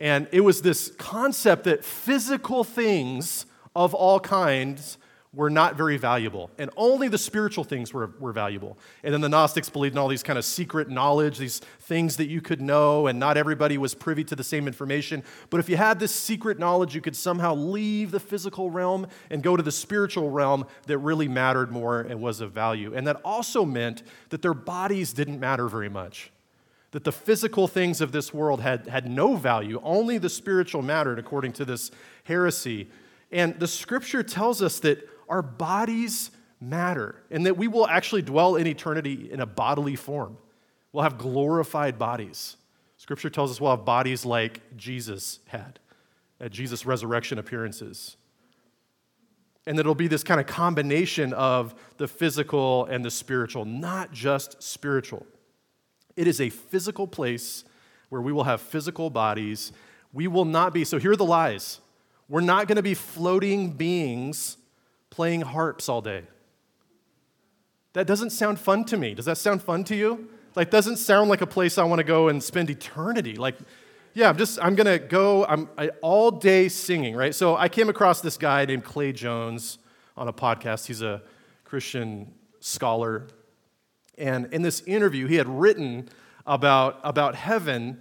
And 0.00 0.28
it 0.32 0.40
was 0.40 0.62
this 0.62 0.92
concept 0.96 1.64
that 1.64 1.84
physical 1.84 2.64
things 2.64 3.46
of 3.74 3.94
all 3.94 4.20
kinds 4.20 4.98
were 5.34 5.50
not 5.50 5.76
very 5.76 5.98
valuable, 5.98 6.50
and 6.58 6.70
only 6.76 7.06
the 7.06 7.18
spiritual 7.18 7.62
things 7.62 7.92
were, 7.92 8.10
were 8.18 8.32
valuable. 8.32 8.78
And 9.04 9.12
then 9.12 9.20
the 9.20 9.28
Gnostics 9.28 9.68
believed 9.68 9.94
in 9.94 9.98
all 9.98 10.08
these 10.08 10.22
kind 10.22 10.38
of 10.38 10.44
secret 10.44 10.88
knowledge, 10.88 11.36
these 11.36 11.60
things 11.80 12.16
that 12.16 12.28
you 12.28 12.40
could 12.40 12.62
know, 12.62 13.06
and 13.06 13.20
not 13.20 13.36
everybody 13.36 13.76
was 13.76 13.94
privy 13.94 14.24
to 14.24 14.34
the 14.34 14.42
same 14.42 14.66
information. 14.66 15.22
But 15.50 15.60
if 15.60 15.68
you 15.68 15.76
had 15.76 16.00
this 16.00 16.14
secret 16.14 16.58
knowledge, 16.58 16.94
you 16.94 17.02
could 17.02 17.14
somehow 17.14 17.54
leave 17.54 18.10
the 18.10 18.20
physical 18.20 18.70
realm 18.70 19.06
and 19.28 19.42
go 19.42 19.54
to 19.54 19.62
the 19.62 19.70
spiritual 19.70 20.30
realm 20.30 20.66
that 20.86 20.96
really 20.98 21.28
mattered 21.28 21.70
more 21.70 22.00
and 22.00 22.22
was 22.22 22.40
of 22.40 22.52
value. 22.52 22.94
And 22.94 23.06
that 23.06 23.20
also 23.22 23.66
meant 23.66 24.02
that 24.30 24.40
their 24.40 24.54
bodies 24.54 25.12
didn't 25.12 25.38
matter 25.38 25.68
very 25.68 25.90
much 25.90 26.32
that 26.92 27.04
the 27.04 27.12
physical 27.12 27.68
things 27.68 28.00
of 28.00 28.12
this 28.12 28.32
world 28.32 28.60
had, 28.60 28.86
had 28.86 29.08
no 29.10 29.36
value, 29.36 29.80
only 29.84 30.18
the 30.18 30.30
spiritual 30.30 30.82
mattered, 30.82 31.18
according 31.18 31.52
to 31.52 31.64
this 31.64 31.90
heresy. 32.24 32.88
And 33.30 33.58
the 33.58 33.68
scripture 33.68 34.22
tells 34.22 34.62
us 34.62 34.80
that 34.80 35.06
our 35.28 35.42
bodies 35.42 36.30
matter 36.60 37.22
and 37.30 37.46
that 37.46 37.56
we 37.56 37.68
will 37.68 37.86
actually 37.86 38.22
dwell 38.22 38.56
in 38.56 38.66
eternity 38.66 39.30
in 39.30 39.40
a 39.40 39.46
bodily 39.46 39.96
form. 39.96 40.38
We'll 40.92 41.02
have 41.02 41.18
glorified 41.18 41.98
bodies. 41.98 42.56
Scripture 42.96 43.30
tells 43.30 43.50
us 43.50 43.60
we'll 43.60 43.70
have 43.70 43.84
bodies 43.84 44.24
like 44.24 44.60
Jesus 44.76 45.40
had 45.46 45.78
at 46.40 46.50
Jesus' 46.50 46.86
resurrection 46.86 47.38
appearances. 47.38 48.16
And 49.66 49.76
that 49.76 49.82
it'll 49.82 49.94
be 49.94 50.08
this 50.08 50.24
kind 50.24 50.40
of 50.40 50.46
combination 50.46 51.34
of 51.34 51.74
the 51.98 52.08
physical 52.08 52.86
and 52.86 53.04
the 53.04 53.10
spiritual, 53.10 53.66
not 53.66 54.12
just 54.12 54.62
spiritual. 54.62 55.26
It 56.18 56.26
is 56.26 56.40
a 56.40 56.50
physical 56.50 57.06
place 57.06 57.62
where 58.08 58.20
we 58.20 58.32
will 58.32 58.42
have 58.42 58.60
physical 58.60 59.08
bodies. 59.08 59.72
We 60.12 60.26
will 60.26 60.44
not 60.44 60.74
be, 60.74 60.84
so 60.84 60.98
here 60.98 61.12
are 61.12 61.16
the 61.16 61.24
lies. 61.24 61.78
We're 62.28 62.40
not 62.40 62.66
going 62.66 62.74
to 62.74 62.82
be 62.82 62.94
floating 62.94 63.70
beings 63.70 64.56
playing 65.10 65.42
harps 65.42 65.88
all 65.88 66.00
day. 66.00 66.24
That 67.92 68.08
doesn't 68.08 68.30
sound 68.30 68.58
fun 68.58 68.84
to 68.86 68.96
me. 68.96 69.14
Does 69.14 69.26
that 69.26 69.38
sound 69.38 69.62
fun 69.62 69.84
to 69.84 69.94
you? 69.94 70.28
Like, 70.56 70.70
doesn't 70.70 70.96
sound 70.96 71.30
like 71.30 71.40
a 71.40 71.46
place 71.46 71.78
I 71.78 71.84
want 71.84 72.00
to 72.00 72.04
go 72.04 72.26
and 72.28 72.42
spend 72.42 72.68
eternity. 72.68 73.36
Like, 73.36 73.56
yeah, 74.12 74.28
I'm 74.28 74.36
just, 74.36 74.58
I'm 74.60 74.74
going 74.74 74.86
to 74.86 74.98
go, 74.98 75.46
I'm 75.46 75.68
I, 75.78 75.90
all 76.02 76.32
day 76.32 76.68
singing, 76.68 77.14
right? 77.14 77.32
So 77.32 77.56
I 77.56 77.68
came 77.68 77.88
across 77.88 78.20
this 78.22 78.36
guy 78.36 78.64
named 78.64 78.82
Clay 78.82 79.12
Jones 79.12 79.78
on 80.16 80.26
a 80.26 80.32
podcast. 80.32 80.86
He's 80.86 81.00
a 81.00 81.22
Christian 81.64 82.32
scholar. 82.58 83.28
And 84.18 84.52
in 84.52 84.62
this 84.62 84.80
interview, 84.82 85.26
he 85.26 85.36
had 85.36 85.48
written 85.48 86.08
about, 86.46 87.00
about 87.04 87.34
heaven 87.34 88.00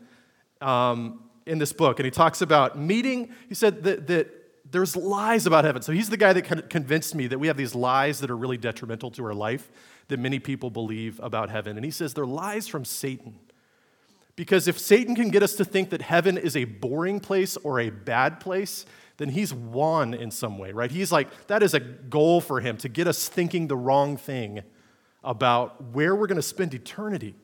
um, 0.62 1.24
in 1.46 1.58
this 1.58 1.74
book. 1.74 2.00
And 2.00 2.06
he 2.06 2.12
talks 2.12 2.42
about 2.42 2.78
meeting, 2.78 3.32
he 3.50 3.56
said 3.56 3.84
that, 3.84 4.08
that 4.08 4.34
there's 4.72 4.96
lies 4.96 5.46
about 5.46 5.64
heaven. 5.64 5.82
So 5.82 5.92
he's 5.92 6.10
the 6.10 6.18
guy 6.18 6.34
that 6.34 6.70
convinced 6.70 7.16
me 7.16 7.28
that 7.28 7.40
we 7.40 7.48
have 7.48 7.58
these 7.58 7.76
lies 7.76 8.20
that 8.20 8.30
are 8.30 8.38
really 8.38 8.58
detrimental 8.58 9.12
to 9.12 9.26
our 9.26 9.34
life 9.34 9.72
that 10.10 10.20
many 10.20 10.40
people 10.40 10.70
believe 10.70 11.20
about 11.22 11.50
heaven. 11.50 11.78
And 11.78 11.86
he 11.86 11.92
says 11.92 12.14
they're 12.14 12.26
lies 12.26 12.68
from 12.68 12.86
Satan. 12.86 13.40
Because 14.36 14.68
if 14.68 14.78
Satan 14.78 15.16
can 15.16 15.30
get 15.30 15.42
us 15.42 15.56
to 15.56 15.66
think 15.66 15.90
that 15.90 16.02
heaven 16.02 16.38
is 16.38 16.56
a 16.56 16.66
boring 16.66 17.20
place 17.20 17.58
or 17.58 17.80
a 17.80 17.90
bad 17.90 18.40
place, 18.40 18.86
then 19.18 19.30
he's 19.30 19.54
won 19.54 20.14
in 20.14 20.30
some 20.30 20.60
way, 20.60 20.72
right? 20.72 20.92
He's 20.92 21.12
like, 21.12 21.48
that 21.48 21.64
is 21.64 21.74
a 21.74 21.80
goal 21.80 22.40
for 22.40 22.62
him 22.62 22.78
to 22.78 22.90
get 22.90 23.08
us 23.08 23.28
thinking 23.28 23.68
the 23.68 23.76
wrong 23.76 24.16
thing 24.16 24.62
about 25.28 25.84
where 25.92 26.16
we're 26.16 26.28
going 26.28 26.38
to 26.38 26.42
spend 26.42 26.74
eternity. 26.74 27.36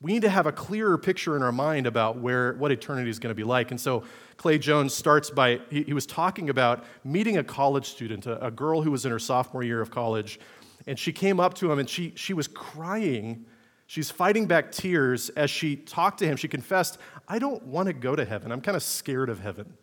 We 0.00 0.12
need 0.12 0.22
to 0.22 0.28
have 0.28 0.46
a 0.46 0.52
clearer 0.52 0.98
picture 0.98 1.36
in 1.36 1.42
our 1.42 1.52
mind 1.52 1.86
about 1.86 2.18
where, 2.18 2.54
what 2.54 2.72
eternity 2.72 3.08
is 3.08 3.18
going 3.18 3.30
to 3.30 3.34
be 3.36 3.44
like. 3.44 3.70
And 3.70 3.80
so 3.80 4.02
Clay 4.36 4.58
Jones 4.58 4.92
starts 4.92 5.30
by, 5.30 5.60
he, 5.70 5.84
he 5.84 5.92
was 5.92 6.06
talking 6.06 6.50
about 6.50 6.84
meeting 7.04 7.38
a 7.38 7.44
college 7.44 7.88
student, 7.88 8.26
a, 8.26 8.46
a 8.46 8.50
girl 8.50 8.82
who 8.82 8.90
was 8.90 9.06
in 9.06 9.12
her 9.12 9.20
sophomore 9.20 9.62
year 9.62 9.80
of 9.80 9.90
college, 9.90 10.40
and 10.86 10.98
she 10.98 11.12
came 11.12 11.38
up 11.38 11.54
to 11.54 11.70
him 11.70 11.78
and 11.78 11.88
she, 11.88 12.12
she 12.16 12.34
was 12.34 12.48
crying 12.48 13.46
She's 13.92 14.10
fighting 14.10 14.46
back 14.46 14.72
tears 14.72 15.28
as 15.28 15.50
she 15.50 15.76
talked 15.76 16.20
to 16.20 16.26
him. 16.26 16.38
She 16.38 16.48
confessed, 16.48 16.96
I 17.28 17.38
don't 17.38 17.62
want 17.64 17.88
to 17.88 17.92
go 17.92 18.16
to 18.16 18.24
heaven. 18.24 18.50
I'm 18.50 18.62
kind 18.62 18.74
of 18.74 18.82
scared 18.82 19.28
of 19.28 19.40
heaven. 19.40 19.74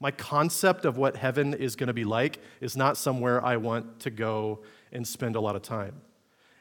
My 0.00 0.10
concept 0.10 0.84
of 0.84 0.96
what 0.96 1.14
heaven 1.14 1.54
is 1.54 1.76
going 1.76 1.86
to 1.86 1.94
be 1.94 2.02
like 2.02 2.40
is 2.60 2.76
not 2.76 2.96
somewhere 2.96 3.44
I 3.44 3.58
want 3.58 4.00
to 4.00 4.10
go 4.10 4.64
and 4.90 5.06
spend 5.06 5.36
a 5.36 5.40
lot 5.40 5.54
of 5.54 5.62
time. 5.62 6.00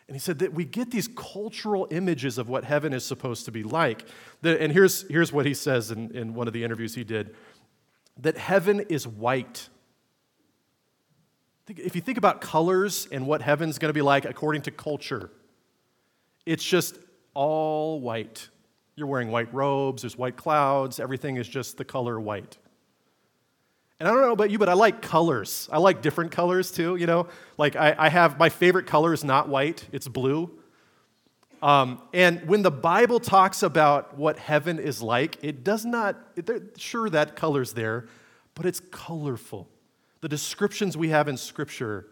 And 0.07 0.15
he 0.15 0.19
said 0.19 0.39
that 0.39 0.53
we 0.53 0.65
get 0.65 0.91
these 0.91 1.07
cultural 1.07 1.88
images 1.89 2.38
of 2.38 2.50
what 2.50 2.65
heaven 2.65 2.93
is 2.93 3.05
supposed 3.05 3.45
to 3.45 3.51
be 3.51 3.63
like. 3.63 4.05
And 4.43 4.72
here's, 4.72 5.07
here's 5.10 5.31
what 5.31 5.45
he 5.45 5.53
says 5.53 5.91
in, 5.91 6.12
in 6.12 6.33
one 6.33 6.48
of 6.48 6.53
the 6.53 6.63
interviews 6.63 6.95
he 6.95 7.03
did 7.03 7.36
that 8.17 8.38
heaven 8.38 8.81
is 8.89 9.07
white. 9.07 9.69
If 11.67 11.95
you 11.95 12.01
think 12.01 12.19
about 12.19 12.41
colors 12.41 13.07
and 13.12 13.25
what 13.25 13.41
heaven's 13.41 13.79
going 13.79 13.89
to 13.89 13.93
be 13.93 14.03
like 14.03 14.25
according 14.25 14.63
to 14.63 14.72
culture, 14.72 15.31
it's 16.45 16.63
just 16.63 17.00
all 17.33 18.00
white. 18.01 18.50
You're 18.95 19.07
wearing 19.07 19.31
white 19.31 19.51
robes, 19.51 20.03
there's 20.03 20.17
white 20.17 20.36
clouds, 20.36 21.00
everything 21.00 21.38
is 21.38 21.48
just 21.48 21.77
the 21.77 21.86
color 21.86 22.19
white. 22.19 22.57
And 24.00 24.07
I 24.07 24.12
don't 24.12 24.21
know 24.21 24.33
about 24.33 24.51
you, 24.51 24.57
but 24.57 24.69
I 24.69 24.73
like 24.73 25.01
colors. 25.01 25.69
I 25.71 25.77
like 25.77 26.01
different 26.01 26.31
colors 26.31 26.71
too, 26.71 26.95
you 26.95 27.05
know? 27.05 27.27
Like 27.57 27.75
I, 27.75 27.95
I 27.97 28.09
have 28.09 28.38
my 28.38 28.50
favorite 28.50 28.88
color 28.88 29.13
is 29.13 29.23
not 29.23 29.47
white, 29.50 29.88
it's 29.91 30.07
blue. 30.07 30.51
Um, 31.62 32.01
and 32.13 32.45
when 32.45 32.62
the 32.62 32.71
Bible 32.71 33.21
talks 33.21 33.63
about 33.63 34.17
what 34.17 34.38
heaven 34.38 34.79
is 34.79 35.01
like, 35.01 35.38
it 35.41 35.63
does 35.63 35.85
not, 35.85 36.17
it, 36.35 36.50
sure, 36.77 37.09
that 37.09 37.38
color's 37.38 37.71
there, 37.71 38.09
but 38.53 38.65
it's 38.65 38.81
colorful. 38.91 39.69
The 40.19 40.27
descriptions 40.27 40.97
we 40.97 41.09
have 41.09 41.29
in 41.29 41.38
Scripture 41.38 42.07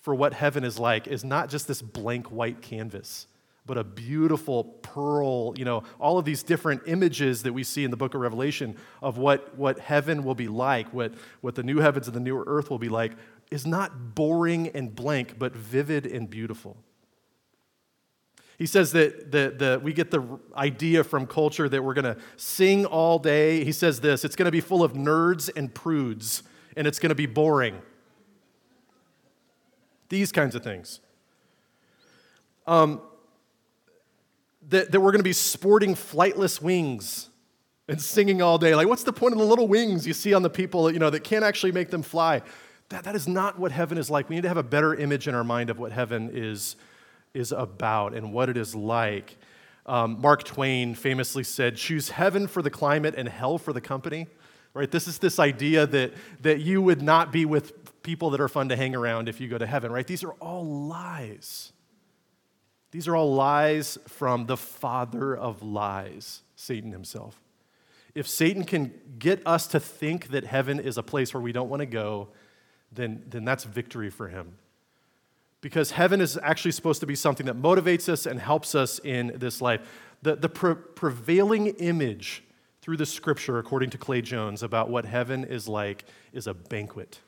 for 0.00 0.14
what 0.14 0.32
heaven 0.32 0.62
is 0.62 0.78
like 0.78 1.06
is 1.06 1.24
not 1.24 1.48
just 1.48 1.66
this 1.66 1.82
blank 1.82 2.30
white 2.30 2.62
canvas 2.62 3.27
but 3.68 3.78
a 3.78 3.84
beautiful 3.84 4.64
pearl, 4.64 5.56
you 5.56 5.64
know, 5.64 5.84
all 6.00 6.18
of 6.18 6.24
these 6.24 6.42
different 6.42 6.82
images 6.86 7.42
that 7.44 7.52
we 7.52 7.62
see 7.62 7.84
in 7.84 7.90
the 7.90 7.96
book 7.96 8.14
of 8.14 8.20
Revelation 8.20 8.74
of 9.02 9.18
what, 9.18 9.56
what 9.56 9.78
heaven 9.78 10.24
will 10.24 10.34
be 10.34 10.48
like, 10.48 10.92
what, 10.92 11.12
what 11.42 11.54
the 11.54 11.62
new 11.62 11.78
heavens 11.78 12.08
and 12.08 12.16
the 12.16 12.20
new 12.20 12.42
earth 12.46 12.70
will 12.70 12.78
be 12.78 12.88
like, 12.88 13.12
is 13.50 13.66
not 13.66 14.14
boring 14.14 14.68
and 14.68 14.94
blank, 14.94 15.38
but 15.38 15.54
vivid 15.54 16.06
and 16.06 16.30
beautiful. 16.30 16.78
He 18.56 18.66
says 18.66 18.90
that 18.92 19.30
the, 19.30 19.54
the, 19.56 19.80
we 19.80 19.92
get 19.92 20.10
the 20.10 20.40
idea 20.56 21.04
from 21.04 21.26
culture 21.26 21.68
that 21.68 21.84
we're 21.84 21.94
going 21.94 22.16
to 22.16 22.16
sing 22.36 22.86
all 22.86 23.18
day. 23.18 23.64
He 23.64 23.72
says 23.72 24.00
this 24.00 24.24
it's 24.24 24.34
going 24.34 24.46
to 24.46 24.52
be 24.52 24.62
full 24.62 24.82
of 24.82 24.94
nerds 24.94 25.50
and 25.54 25.72
prudes, 25.72 26.42
and 26.74 26.86
it's 26.86 26.98
going 26.98 27.10
to 27.10 27.14
be 27.14 27.26
boring. 27.26 27.80
These 30.08 30.32
kinds 30.32 30.54
of 30.54 30.64
things. 30.64 31.00
Um, 32.66 33.00
that, 34.68 34.92
that 34.92 35.00
we're 35.00 35.12
going 35.12 35.20
to 35.20 35.24
be 35.24 35.32
sporting 35.32 35.94
flightless 35.94 36.60
wings 36.60 37.28
and 37.88 38.00
singing 38.00 38.42
all 38.42 38.58
day. 38.58 38.74
Like, 38.74 38.86
what's 38.86 39.02
the 39.02 39.12
point 39.12 39.32
of 39.32 39.38
the 39.38 39.46
little 39.46 39.66
wings 39.66 40.06
you 40.06 40.12
see 40.12 40.34
on 40.34 40.42
the 40.42 40.50
people 40.50 40.90
you 40.90 40.98
know, 40.98 41.10
that 41.10 41.24
can't 41.24 41.44
actually 41.44 41.72
make 41.72 41.90
them 41.90 42.02
fly? 42.02 42.42
That, 42.90 43.04
that 43.04 43.14
is 43.14 43.26
not 43.26 43.58
what 43.58 43.72
heaven 43.72 43.98
is 43.98 44.10
like. 44.10 44.28
We 44.28 44.36
need 44.36 44.42
to 44.42 44.48
have 44.48 44.56
a 44.56 44.62
better 44.62 44.94
image 44.94 45.26
in 45.28 45.34
our 45.34 45.44
mind 45.44 45.70
of 45.70 45.78
what 45.78 45.92
heaven 45.92 46.30
is, 46.32 46.76
is 47.34 47.52
about 47.52 48.14
and 48.14 48.32
what 48.32 48.48
it 48.48 48.56
is 48.56 48.74
like. 48.74 49.36
Um, 49.86 50.20
Mark 50.20 50.44
Twain 50.44 50.94
famously 50.94 51.44
said, 51.44 51.76
Choose 51.76 52.10
heaven 52.10 52.46
for 52.46 52.60
the 52.60 52.70
climate 52.70 53.14
and 53.16 53.28
hell 53.28 53.56
for 53.56 53.72
the 53.72 53.80
company. 53.80 54.26
Right? 54.74 54.90
This 54.90 55.08
is 55.08 55.18
this 55.18 55.38
idea 55.38 55.86
that, 55.86 56.12
that 56.42 56.60
you 56.60 56.82
would 56.82 57.00
not 57.00 57.32
be 57.32 57.46
with 57.46 58.02
people 58.02 58.30
that 58.30 58.40
are 58.40 58.48
fun 58.48 58.68
to 58.68 58.76
hang 58.76 58.94
around 58.94 59.28
if 59.28 59.40
you 59.40 59.48
go 59.48 59.58
to 59.58 59.66
heaven, 59.66 59.90
right? 59.90 60.06
These 60.06 60.22
are 60.22 60.32
all 60.32 60.64
lies. 60.64 61.72
These 62.90 63.06
are 63.08 63.16
all 63.16 63.34
lies 63.34 63.98
from 64.06 64.46
the 64.46 64.56
father 64.56 65.36
of 65.36 65.62
lies, 65.62 66.42
Satan 66.56 66.92
himself. 66.92 67.40
If 68.14 68.26
Satan 68.26 68.64
can 68.64 68.92
get 69.18 69.46
us 69.46 69.66
to 69.68 69.80
think 69.80 70.28
that 70.28 70.44
heaven 70.44 70.80
is 70.80 70.96
a 70.96 71.02
place 71.02 71.34
where 71.34 71.42
we 71.42 71.52
don't 71.52 71.68
want 71.68 71.80
to 71.80 71.86
go, 71.86 72.28
then, 72.90 73.22
then 73.28 73.44
that's 73.44 73.64
victory 73.64 74.10
for 74.10 74.28
him. 74.28 74.56
Because 75.60 75.90
heaven 75.90 76.20
is 76.20 76.38
actually 76.42 76.72
supposed 76.72 77.00
to 77.00 77.06
be 77.06 77.14
something 77.14 77.46
that 77.46 77.60
motivates 77.60 78.08
us 78.08 78.26
and 78.26 78.40
helps 78.40 78.74
us 78.74 79.00
in 79.00 79.32
this 79.36 79.60
life. 79.60 79.80
The, 80.22 80.36
the 80.36 80.48
pre- 80.48 80.74
prevailing 80.74 81.66
image 81.66 82.44
through 82.80 82.96
the 82.96 83.06
scripture, 83.06 83.58
according 83.58 83.90
to 83.90 83.98
Clay 83.98 84.22
Jones, 84.22 84.62
about 84.62 84.88
what 84.88 85.04
heaven 85.04 85.44
is 85.44 85.68
like 85.68 86.04
is 86.32 86.46
a 86.46 86.54
banquet. 86.54 87.20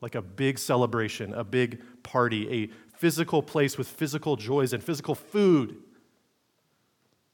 Like 0.00 0.14
a 0.14 0.22
big 0.22 0.58
celebration, 0.58 1.34
a 1.34 1.44
big 1.44 1.80
party, 2.02 2.64
a 2.64 2.70
physical 2.98 3.42
place 3.42 3.78
with 3.78 3.86
physical 3.86 4.36
joys 4.36 4.72
and 4.72 4.82
physical 4.82 5.14
food 5.14 5.76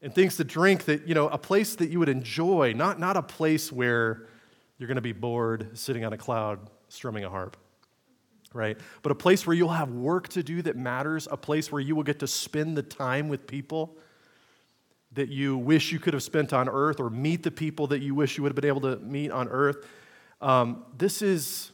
and 0.02 0.14
things 0.14 0.36
to 0.36 0.44
drink 0.44 0.84
that, 0.84 1.08
you 1.08 1.14
know, 1.14 1.28
a 1.28 1.38
place 1.38 1.76
that 1.76 1.88
you 1.88 1.98
would 1.98 2.10
enjoy, 2.10 2.74
not, 2.76 3.00
not 3.00 3.16
a 3.16 3.22
place 3.22 3.72
where 3.72 4.28
you're 4.76 4.86
going 4.86 4.96
to 4.96 5.00
be 5.00 5.12
bored 5.12 5.78
sitting 5.78 6.04
on 6.04 6.12
a 6.12 6.18
cloud 6.18 6.68
strumming 6.88 7.24
a 7.24 7.30
harp, 7.30 7.56
right? 8.52 8.78
But 9.02 9.12
a 9.12 9.14
place 9.14 9.46
where 9.46 9.56
you'll 9.56 9.70
have 9.70 9.90
work 9.90 10.28
to 10.28 10.42
do 10.42 10.60
that 10.62 10.76
matters, 10.76 11.26
a 11.30 11.36
place 11.38 11.72
where 11.72 11.80
you 11.80 11.96
will 11.96 12.02
get 12.02 12.18
to 12.18 12.26
spend 12.26 12.76
the 12.76 12.82
time 12.82 13.30
with 13.30 13.46
people 13.46 13.96
that 15.12 15.30
you 15.30 15.56
wish 15.56 15.92
you 15.92 15.98
could 15.98 16.12
have 16.12 16.22
spent 16.22 16.52
on 16.52 16.68
earth 16.68 17.00
or 17.00 17.08
meet 17.08 17.42
the 17.42 17.50
people 17.50 17.86
that 17.86 18.02
you 18.02 18.14
wish 18.14 18.36
you 18.36 18.42
would 18.42 18.50
have 18.50 18.56
been 18.56 18.66
able 18.66 18.82
to 18.82 18.96
meet 18.96 19.30
on 19.30 19.48
earth. 19.48 19.86
Um, 20.42 20.84
this 20.98 21.22
is 21.22 21.70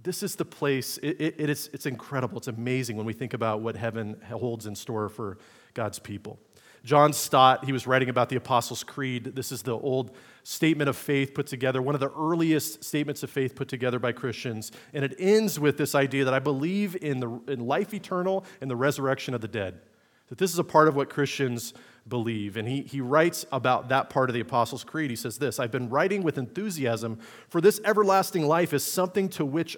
this 0.00 0.22
is 0.22 0.36
the 0.36 0.44
place, 0.44 0.98
it, 0.98 1.20
it, 1.20 1.34
it 1.38 1.50
is, 1.50 1.70
it's 1.72 1.86
incredible. 1.86 2.38
It's 2.38 2.48
amazing 2.48 2.96
when 2.96 3.06
we 3.06 3.12
think 3.12 3.34
about 3.34 3.60
what 3.60 3.76
heaven 3.76 4.16
holds 4.28 4.66
in 4.66 4.74
store 4.74 5.08
for 5.08 5.38
God's 5.74 5.98
people. 5.98 6.38
John 6.84 7.12
Stott, 7.12 7.64
he 7.64 7.72
was 7.72 7.86
writing 7.86 8.08
about 8.08 8.28
the 8.28 8.34
Apostles' 8.36 8.82
Creed. 8.82 9.36
This 9.36 9.52
is 9.52 9.62
the 9.62 9.78
old 9.78 10.16
statement 10.42 10.88
of 10.88 10.96
faith 10.96 11.32
put 11.32 11.46
together, 11.46 11.80
one 11.80 11.94
of 11.94 12.00
the 12.00 12.10
earliest 12.10 12.82
statements 12.82 13.22
of 13.22 13.30
faith 13.30 13.54
put 13.54 13.68
together 13.68 14.00
by 14.00 14.10
Christians. 14.10 14.72
And 14.92 15.04
it 15.04 15.14
ends 15.18 15.60
with 15.60 15.76
this 15.76 15.94
idea 15.94 16.24
that 16.24 16.34
I 16.34 16.40
believe 16.40 16.96
in, 16.96 17.20
the, 17.20 17.40
in 17.46 17.60
life 17.60 17.94
eternal 17.94 18.44
and 18.60 18.68
the 18.68 18.74
resurrection 18.74 19.32
of 19.32 19.40
the 19.40 19.48
dead. 19.48 19.80
That 20.28 20.38
this 20.38 20.52
is 20.52 20.58
a 20.58 20.64
part 20.64 20.88
of 20.88 20.96
what 20.96 21.08
Christians 21.08 21.72
believe. 22.08 22.56
And 22.56 22.68
he, 22.68 22.82
he 22.82 23.00
writes 23.00 23.46
about 23.52 23.88
that 23.88 24.10
part 24.10 24.28
of 24.30 24.34
the 24.34 24.40
Apostles' 24.40 24.84
Creed. 24.84 25.10
He 25.10 25.16
says 25.16 25.38
this 25.38 25.58
I've 25.60 25.70
been 25.70 25.88
writing 25.88 26.22
with 26.22 26.38
enthusiasm, 26.38 27.18
for 27.48 27.60
this 27.60 27.80
everlasting 27.84 28.46
life 28.46 28.72
is 28.72 28.84
something 28.84 29.28
to 29.30 29.44
which 29.44 29.76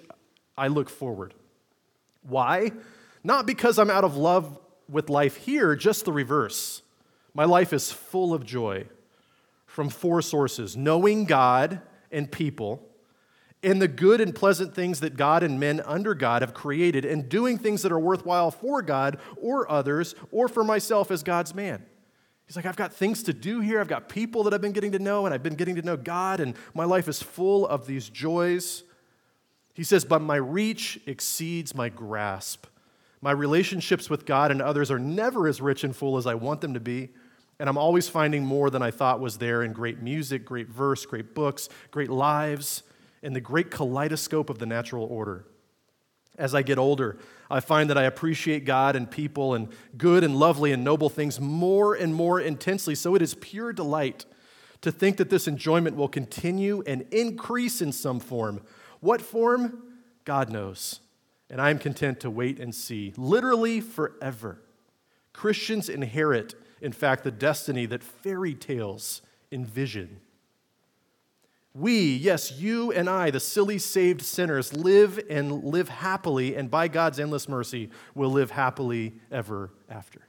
I 0.57 0.67
look 0.67 0.89
forward. 0.89 1.33
Why? 2.23 2.71
Not 3.23 3.45
because 3.45 3.79
I'm 3.79 3.89
out 3.89 4.03
of 4.03 4.15
love 4.15 4.59
with 4.89 5.09
life 5.09 5.37
here, 5.37 5.75
just 5.75 6.05
the 6.05 6.11
reverse. 6.11 6.81
My 7.33 7.45
life 7.45 7.73
is 7.73 7.91
full 7.91 8.33
of 8.33 8.45
joy 8.45 8.87
from 9.65 9.89
four 9.89 10.21
sources 10.21 10.77
knowing 10.77 11.25
God 11.25 11.81
and 12.11 12.31
people, 12.31 12.87
and 13.61 13.81
the 13.81 13.87
good 13.87 14.21
and 14.21 14.33
pleasant 14.33 14.73
things 14.73 14.99
that 14.99 15.17
God 15.17 15.43
and 15.43 15.59
men 15.59 15.81
under 15.85 16.13
God 16.13 16.41
have 16.43 16.53
created, 16.53 17.03
and 17.03 17.27
doing 17.27 17.57
things 17.57 17.81
that 17.81 17.91
are 17.91 17.99
worthwhile 17.99 18.51
for 18.51 18.81
God 18.81 19.19
or 19.35 19.69
others, 19.69 20.15
or 20.31 20.47
for 20.47 20.63
myself 20.63 21.11
as 21.11 21.23
God's 21.23 21.53
man. 21.53 21.83
He's 22.45 22.55
like, 22.55 22.65
I've 22.65 22.75
got 22.75 22.93
things 22.93 23.23
to 23.23 23.33
do 23.33 23.59
here. 23.59 23.79
I've 23.79 23.87
got 23.87 24.07
people 24.07 24.43
that 24.43 24.53
I've 24.53 24.61
been 24.61 24.71
getting 24.71 24.91
to 24.91 24.99
know, 24.99 25.25
and 25.25 25.33
I've 25.33 25.43
been 25.43 25.55
getting 25.55 25.75
to 25.75 25.81
know 25.81 25.97
God, 25.97 26.39
and 26.39 26.55
my 26.73 26.85
life 26.85 27.07
is 27.07 27.21
full 27.21 27.65
of 27.67 27.87
these 27.87 28.07
joys. 28.07 28.83
He 29.73 29.83
says, 29.83 30.05
But 30.05 30.21
my 30.21 30.35
reach 30.35 30.99
exceeds 31.05 31.73
my 31.73 31.89
grasp. 31.89 32.67
My 33.21 33.31
relationships 33.31 34.09
with 34.09 34.25
God 34.25 34.51
and 34.51 34.61
others 34.61 34.91
are 34.91 34.99
never 34.99 35.47
as 35.47 35.59
rich 35.59 35.83
and 35.83 35.95
full 35.95 36.17
as 36.17 36.27
I 36.27 36.35
want 36.35 36.61
them 36.61 36.75
to 36.75 36.79
be. 36.79 37.09
And 37.59 37.67
I'm 37.67 37.77
always 37.77 38.07
finding 38.07 38.45
more 38.45 38.69
than 38.69 38.81
I 38.81 38.91
thought 38.91 39.19
was 39.19 39.37
there 39.37 39.63
in 39.63 39.73
great 39.73 40.01
music, 40.01 40.45
great 40.45 40.67
verse, 40.67 41.05
great 41.05 41.33
books, 41.33 41.69
great 41.89 42.09
lives, 42.09 42.83
and 43.23 43.35
the 43.35 43.41
great 43.41 43.71
kaleidoscope 43.71 44.49
of 44.49 44.59
the 44.59 44.65
natural 44.65 45.05
order. 45.05 45.45
As 46.37 46.53
I 46.53 46.61
get 46.61 46.77
older, 46.77 47.17
I 47.49 47.59
find 47.59 47.89
that 47.89 47.97
I 47.97 48.03
appreciate 48.03 48.65
God 48.65 48.95
and 48.95 49.09
people 49.09 49.53
and 49.53 49.69
good 49.97 50.23
and 50.23 50.35
lovely 50.35 50.71
and 50.71 50.83
noble 50.83 51.09
things 51.09 51.39
more 51.39 51.93
and 51.93 52.13
more 52.13 52.39
intensely. 52.39 52.95
So 52.95 53.15
it 53.15 53.21
is 53.21 53.35
pure 53.35 53.71
delight 53.71 54.25
to 54.81 54.91
think 54.91 55.17
that 55.17 55.29
this 55.29 55.47
enjoyment 55.47 55.95
will 55.95 56.07
continue 56.07 56.83
and 56.85 57.03
increase 57.11 57.81
in 57.81 57.91
some 57.91 58.19
form. 58.19 58.61
What 58.99 59.21
form? 59.21 59.83
God 60.25 60.49
knows. 60.49 60.99
And 61.49 61.61
I 61.61 61.69
am 61.69 61.79
content 61.79 62.19
to 62.21 62.29
wait 62.29 62.59
and 62.59 62.73
see, 62.73 63.13
literally 63.15 63.79
forever. 63.79 64.61
Christians 65.31 65.89
inherit, 65.89 66.55
in 66.81 66.91
fact, 66.91 67.23
the 67.23 67.31
destiny 67.31 67.85
that 67.85 68.03
fairy 68.03 68.53
tales 68.53 69.21
envision. 69.51 70.21
We, 71.75 72.15
yes, 72.15 72.53
you 72.53 72.93
and 72.93 73.09
I, 73.09 73.31
the 73.31 73.41
silly 73.41 73.79
saved 73.79 74.21
sinners, 74.21 74.73
live 74.73 75.19
and 75.29 75.65
live 75.65 75.89
happily, 75.89 76.55
and 76.55 76.71
by 76.71 76.87
God's 76.87 77.19
endless 77.19 77.49
mercy, 77.49 77.89
will 78.15 78.31
live 78.31 78.51
happily 78.51 79.15
ever 79.29 79.71
after. 79.89 80.21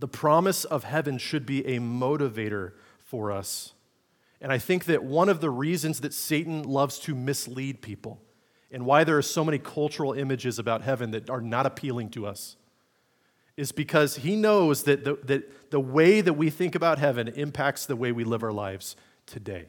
The 0.00 0.08
promise 0.08 0.64
of 0.64 0.82
heaven 0.82 1.16
should 1.16 1.46
be 1.46 1.64
a 1.64 1.78
motivator 1.78 2.72
for 3.04 3.30
us. 3.30 3.72
And 4.40 4.50
I 4.50 4.58
think 4.58 4.86
that 4.86 5.04
one 5.04 5.28
of 5.28 5.40
the 5.40 5.50
reasons 5.50 6.00
that 6.00 6.12
Satan 6.12 6.64
loves 6.64 6.98
to 7.00 7.14
mislead 7.14 7.82
people 7.82 8.20
and 8.72 8.84
why 8.84 9.04
there 9.04 9.16
are 9.16 9.22
so 9.22 9.44
many 9.44 9.58
cultural 9.58 10.12
images 10.12 10.58
about 10.58 10.82
heaven 10.82 11.12
that 11.12 11.30
are 11.30 11.40
not 11.40 11.66
appealing 11.66 12.10
to 12.10 12.26
us 12.26 12.56
is 13.56 13.70
because 13.70 14.16
he 14.16 14.34
knows 14.34 14.82
that 14.84 15.04
the, 15.04 15.18
that 15.22 15.70
the 15.70 15.78
way 15.78 16.20
that 16.20 16.32
we 16.32 16.50
think 16.50 16.74
about 16.74 16.98
heaven 16.98 17.28
impacts 17.28 17.86
the 17.86 17.94
way 17.94 18.10
we 18.10 18.24
live 18.24 18.42
our 18.42 18.50
lives 18.50 18.96
today. 19.26 19.66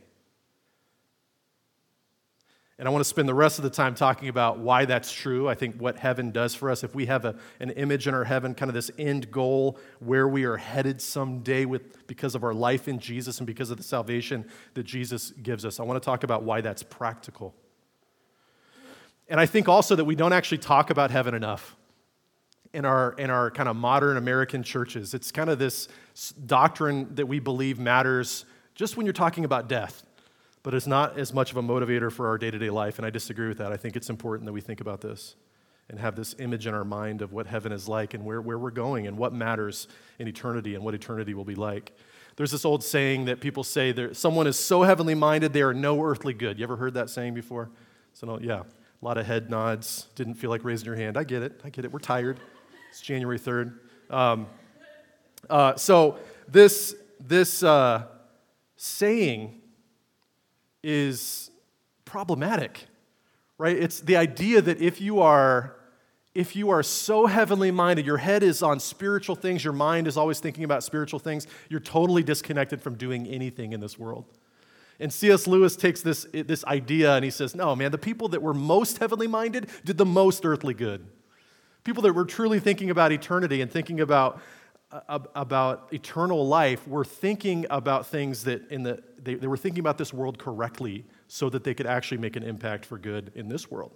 And 2.79 2.87
I 2.87 2.91
want 2.91 3.01
to 3.01 3.09
spend 3.09 3.29
the 3.29 3.35
rest 3.35 3.59
of 3.59 3.63
the 3.63 3.69
time 3.69 3.93
talking 3.93 4.29
about 4.29 4.57
why 4.57 4.85
that's 4.85 5.11
true. 5.11 5.47
I 5.47 5.53
think 5.53 5.79
what 5.79 5.97
heaven 5.97 6.31
does 6.31 6.55
for 6.55 6.71
us, 6.71 6.83
if 6.83 6.95
we 6.95 7.05
have 7.05 7.23
a, 7.23 7.35
an 7.59 7.69
image 7.69 8.07
in 8.07 8.15
our 8.15 8.23
heaven, 8.23 8.55
kind 8.55 8.69
of 8.69 8.73
this 8.73 8.89
end 8.97 9.31
goal 9.31 9.77
where 9.99 10.27
we 10.27 10.43
are 10.43 10.57
headed 10.57 10.99
someday 10.99 11.65
with, 11.65 12.07
because 12.07 12.33
of 12.33 12.43
our 12.43 12.53
life 12.53 12.87
in 12.87 12.97
Jesus 12.97 13.37
and 13.37 13.47
because 13.47 13.69
of 13.69 13.77
the 13.77 13.83
salvation 13.83 14.43
that 14.73 14.83
Jesus 14.83 15.31
gives 15.31 15.65
us, 15.65 15.79
I 15.79 15.83
want 15.83 16.01
to 16.01 16.05
talk 16.05 16.23
about 16.23 16.43
why 16.43 16.61
that's 16.61 16.81
practical. 16.81 17.53
And 19.29 19.39
I 19.39 19.45
think 19.45 19.69
also 19.69 19.95
that 19.95 20.05
we 20.05 20.15
don't 20.15 20.33
actually 20.33 20.57
talk 20.57 20.89
about 20.89 21.11
heaven 21.11 21.35
enough 21.35 21.75
in 22.73 22.85
our, 22.85 23.13
in 23.13 23.29
our 23.29 23.51
kind 23.51 23.69
of 23.69 23.75
modern 23.75 24.17
American 24.17 24.63
churches. 24.63 25.13
It's 25.13 25.31
kind 25.31 25.49
of 25.49 25.59
this 25.59 25.87
doctrine 26.45 27.13
that 27.15 27.27
we 27.27 27.39
believe 27.39 27.79
matters 27.79 28.45
just 28.75 28.97
when 28.97 29.05
you're 29.05 29.13
talking 29.13 29.45
about 29.45 29.67
death, 29.67 30.03
but 30.63 30.73
it's 30.73 30.87
not 30.87 31.17
as 31.17 31.33
much 31.33 31.51
of 31.51 31.57
a 31.57 31.61
motivator 31.61 32.11
for 32.11 32.27
our 32.27 32.37
day 32.37 32.49
to 32.49 32.57
day 32.57 32.69
life. 32.69 32.97
And 32.97 33.05
I 33.05 33.09
disagree 33.09 33.47
with 33.47 33.57
that. 33.57 33.71
I 33.71 33.77
think 33.77 33.95
it's 33.95 34.09
important 34.09 34.45
that 34.45 34.53
we 34.53 34.61
think 34.61 34.81
about 34.81 35.01
this 35.01 35.35
and 35.89 35.99
have 35.99 36.15
this 36.15 36.35
image 36.39 36.65
in 36.65 36.73
our 36.73 36.85
mind 36.85 37.21
of 37.21 37.33
what 37.33 37.45
heaven 37.45 37.71
is 37.71 37.87
like 37.87 38.13
and 38.13 38.23
where, 38.23 38.41
where 38.41 38.57
we're 38.57 38.71
going 38.71 39.05
and 39.05 39.17
what 39.17 39.33
matters 39.33 39.87
in 40.17 40.27
eternity 40.27 40.75
and 40.75 40.83
what 40.83 40.93
eternity 40.93 41.33
will 41.33 41.43
be 41.43 41.55
like. 41.55 41.91
There's 42.35 42.51
this 42.51 42.65
old 42.65 42.83
saying 42.83 43.25
that 43.25 43.41
people 43.41 43.63
say 43.63 43.91
that 43.91 44.15
someone 44.15 44.47
is 44.47 44.57
so 44.57 44.83
heavenly 44.83 45.13
minded 45.13 45.53
they 45.53 45.61
are 45.61 45.73
no 45.73 46.01
earthly 46.01 46.33
good. 46.33 46.57
You 46.57 46.63
ever 46.63 46.77
heard 46.77 46.95
that 46.95 47.09
saying 47.09 47.33
before? 47.33 47.69
So, 48.13 48.25
no, 48.25 48.39
yeah, 48.39 48.61
a 48.61 49.05
lot 49.05 49.17
of 49.17 49.25
head 49.25 49.49
nods. 49.49 50.07
Didn't 50.15 50.35
feel 50.35 50.49
like 50.49 50.63
raising 50.63 50.85
your 50.85 50.95
hand. 50.95 51.17
I 51.17 51.25
get 51.25 51.43
it. 51.43 51.61
I 51.63 51.69
get 51.69 51.85
it. 51.85 51.91
We're 51.91 51.99
tired. 51.99 52.39
It's 52.89 53.01
January 53.01 53.37
3rd. 53.37 53.77
Um, 54.09 54.47
uh, 55.49 55.75
so, 55.75 56.17
this, 56.47 56.95
this, 57.19 57.61
uh, 57.61 58.05
saying 58.83 59.61
is 60.83 61.49
problematic, 62.03 62.85
right? 63.57 63.77
It's 63.77 64.01
the 64.01 64.17
idea 64.17 64.61
that 64.61 64.81
if 64.81 64.99
you 64.99 65.21
are 65.21 65.77
if 66.35 66.55
you 66.55 66.71
are 66.71 66.81
so 66.81 67.27
heavenly 67.27 67.69
minded, 67.69 68.07
your 68.07 68.17
head 68.17 68.41
is 68.41 68.63
on 68.63 68.79
spiritual 68.79 69.35
things, 69.35 69.63
your 69.63 69.71
mind 69.71 70.07
is 70.07 70.17
always 70.17 70.39
thinking 70.39 70.63
about 70.63 70.83
spiritual 70.83 71.19
things, 71.19 71.45
you're 71.69 71.79
totally 71.79 72.23
disconnected 72.23 72.81
from 72.81 72.95
doing 72.95 73.27
anything 73.27 73.71
in 73.71 73.79
this 73.79 73.99
world. 73.99 74.25
And 74.99 75.13
C.S. 75.13 75.45
Lewis 75.45 75.75
takes 75.75 76.01
this, 76.01 76.25
this 76.33 76.65
idea 76.65 77.13
and 77.13 77.23
he 77.23 77.29
says, 77.29 77.53
No, 77.53 77.75
man, 77.75 77.91
the 77.91 77.99
people 77.99 78.29
that 78.29 78.41
were 78.41 78.53
most 78.53 78.97
heavenly 78.97 79.27
minded 79.27 79.69
did 79.85 79.97
the 79.97 80.07
most 80.07 80.43
earthly 80.43 80.73
good. 80.73 81.05
People 81.83 82.01
that 82.03 82.13
were 82.13 82.25
truly 82.25 82.59
thinking 82.59 82.89
about 82.89 83.11
eternity 83.11 83.61
and 83.61 83.71
thinking 83.71 84.01
about 84.01 84.41
about 85.09 85.91
eternal 85.91 86.47
life 86.47 86.87
were 86.87 87.05
thinking 87.05 87.65
about 87.69 88.05
things 88.07 88.43
that 88.43 88.69
in 88.69 88.83
the 88.83 89.01
they, 89.17 89.35
they 89.35 89.47
were 89.47 89.57
thinking 89.57 89.79
about 89.79 89.97
this 89.97 90.13
world 90.13 90.37
correctly 90.37 91.05
so 91.27 91.49
that 91.49 91.63
they 91.63 91.73
could 91.73 91.87
actually 91.87 92.17
make 92.17 92.35
an 92.35 92.43
impact 92.43 92.85
for 92.85 92.97
good 92.97 93.31
in 93.35 93.47
this 93.47 93.71
world. 93.71 93.91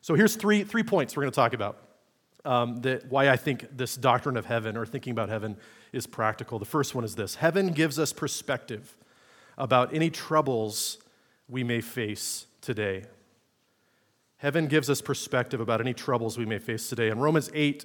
So 0.00 0.14
here's 0.14 0.36
three 0.36 0.62
three 0.64 0.84
points 0.84 1.16
we're 1.16 1.22
going 1.22 1.32
to 1.32 1.36
talk 1.36 1.54
about 1.54 1.78
um, 2.44 2.80
that 2.82 3.10
why 3.10 3.28
i 3.28 3.36
think 3.36 3.66
this 3.76 3.96
doctrine 3.96 4.36
of 4.36 4.46
heaven 4.46 4.76
or 4.76 4.86
thinking 4.86 5.10
about 5.10 5.28
heaven 5.28 5.56
is 5.92 6.06
practical. 6.06 6.58
The 6.58 6.64
first 6.64 6.94
one 6.94 7.04
is 7.04 7.16
this. 7.16 7.36
Heaven 7.36 7.72
gives 7.72 7.98
us 7.98 8.12
perspective 8.12 8.96
about 9.58 9.92
any 9.92 10.10
troubles 10.10 10.98
we 11.48 11.64
may 11.64 11.80
face 11.80 12.46
today. 12.60 13.04
Heaven 14.38 14.66
gives 14.66 14.90
us 14.90 15.00
perspective 15.00 15.60
about 15.60 15.80
any 15.80 15.94
troubles 15.94 16.38
we 16.38 16.46
may 16.46 16.58
face 16.58 16.88
today. 16.88 17.08
In 17.10 17.18
romans 17.18 17.50
8 17.54 17.84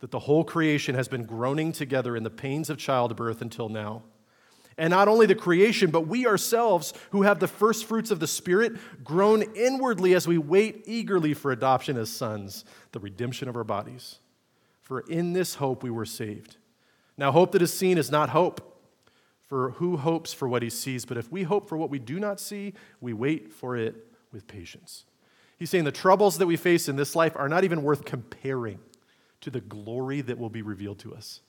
that 0.00 0.10
the 0.10 0.18
whole 0.20 0.44
creation 0.44 0.94
has 0.94 1.08
been 1.08 1.24
groaning 1.24 1.72
together 1.72 2.16
in 2.16 2.22
the 2.22 2.30
pains 2.30 2.70
of 2.70 2.78
childbirth 2.78 3.42
until 3.42 3.68
now. 3.68 4.02
And 4.76 4.90
not 4.92 5.08
only 5.08 5.26
the 5.26 5.34
creation, 5.34 5.90
but 5.90 6.06
we 6.06 6.24
ourselves, 6.24 6.94
who 7.10 7.22
have 7.22 7.40
the 7.40 7.48
first 7.48 7.84
fruits 7.84 8.12
of 8.12 8.20
the 8.20 8.28
Spirit, 8.28 8.74
groan 9.02 9.42
inwardly 9.56 10.14
as 10.14 10.28
we 10.28 10.38
wait 10.38 10.84
eagerly 10.86 11.34
for 11.34 11.50
adoption 11.50 11.96
as 11.96 12.10
sons, 12.10 12.64
the 12.92 13.00
redemption 13.00 13.48
of 13.48 13.56
our 13.56 13.64
bodies. 13.64 14.20
For 14.82 15.00
in 15.00 15.32
this 15.32 15.56
hope 15.56 15.82
we 15.82 15.90
were 15.90 16.04
saved. 16.04 16.58
Now, 17.16 17.32
hope 17.32 17.50
that 17.52 17.62
is 17.62 17.74
seen 17.74 17.98
is 17.98 18.12
not 18.12 18.28
hope. 18.28 18.64
For 19.48 19.72
who 19.72 19.96
hopes 19.96 20.32
for 20.32 20.46
what 20.46 20.62
he 20.62 20.70
sees? 20.70 21.04
But 21.04 21.16
if 21.16 21.32
we 21.32 21.42
hope 21.42 21.68
for 21.68 21.76
what 21.76 21.90
we 21.90 21.98
do 21.98 22.20
not 22.20 22.38
see, 22.38 22.74
we 23.00 23.12
wait 23.12 23.52
for 23.52 23.76
it 23.76 24.06
with 24.30 24.46
patience. 24.46 25.06
He's 25.58 25.70
saying 25.70 25.84
the 25.84 25.90
troubles 25.90 26.38
that 26.38 26.46
we 26.46 26.56
face 26.56 26.88
in 26.88 26.94
this 26.94 27.16
life 27.16 27.32
are 27.34 27.48
not 27.48 27.64
even 27.64 27.82
worth 27.82 28.04
comparing 28.04 28.78
to 29.40 29.50
the 29.50 29.60
glory 29.60 30.20
that 30.22 30.38
will 30.38 30.50
be 30.50 30.62
revealed 30.62 30.98
to 31.00 31.14
us. 31.14 31.40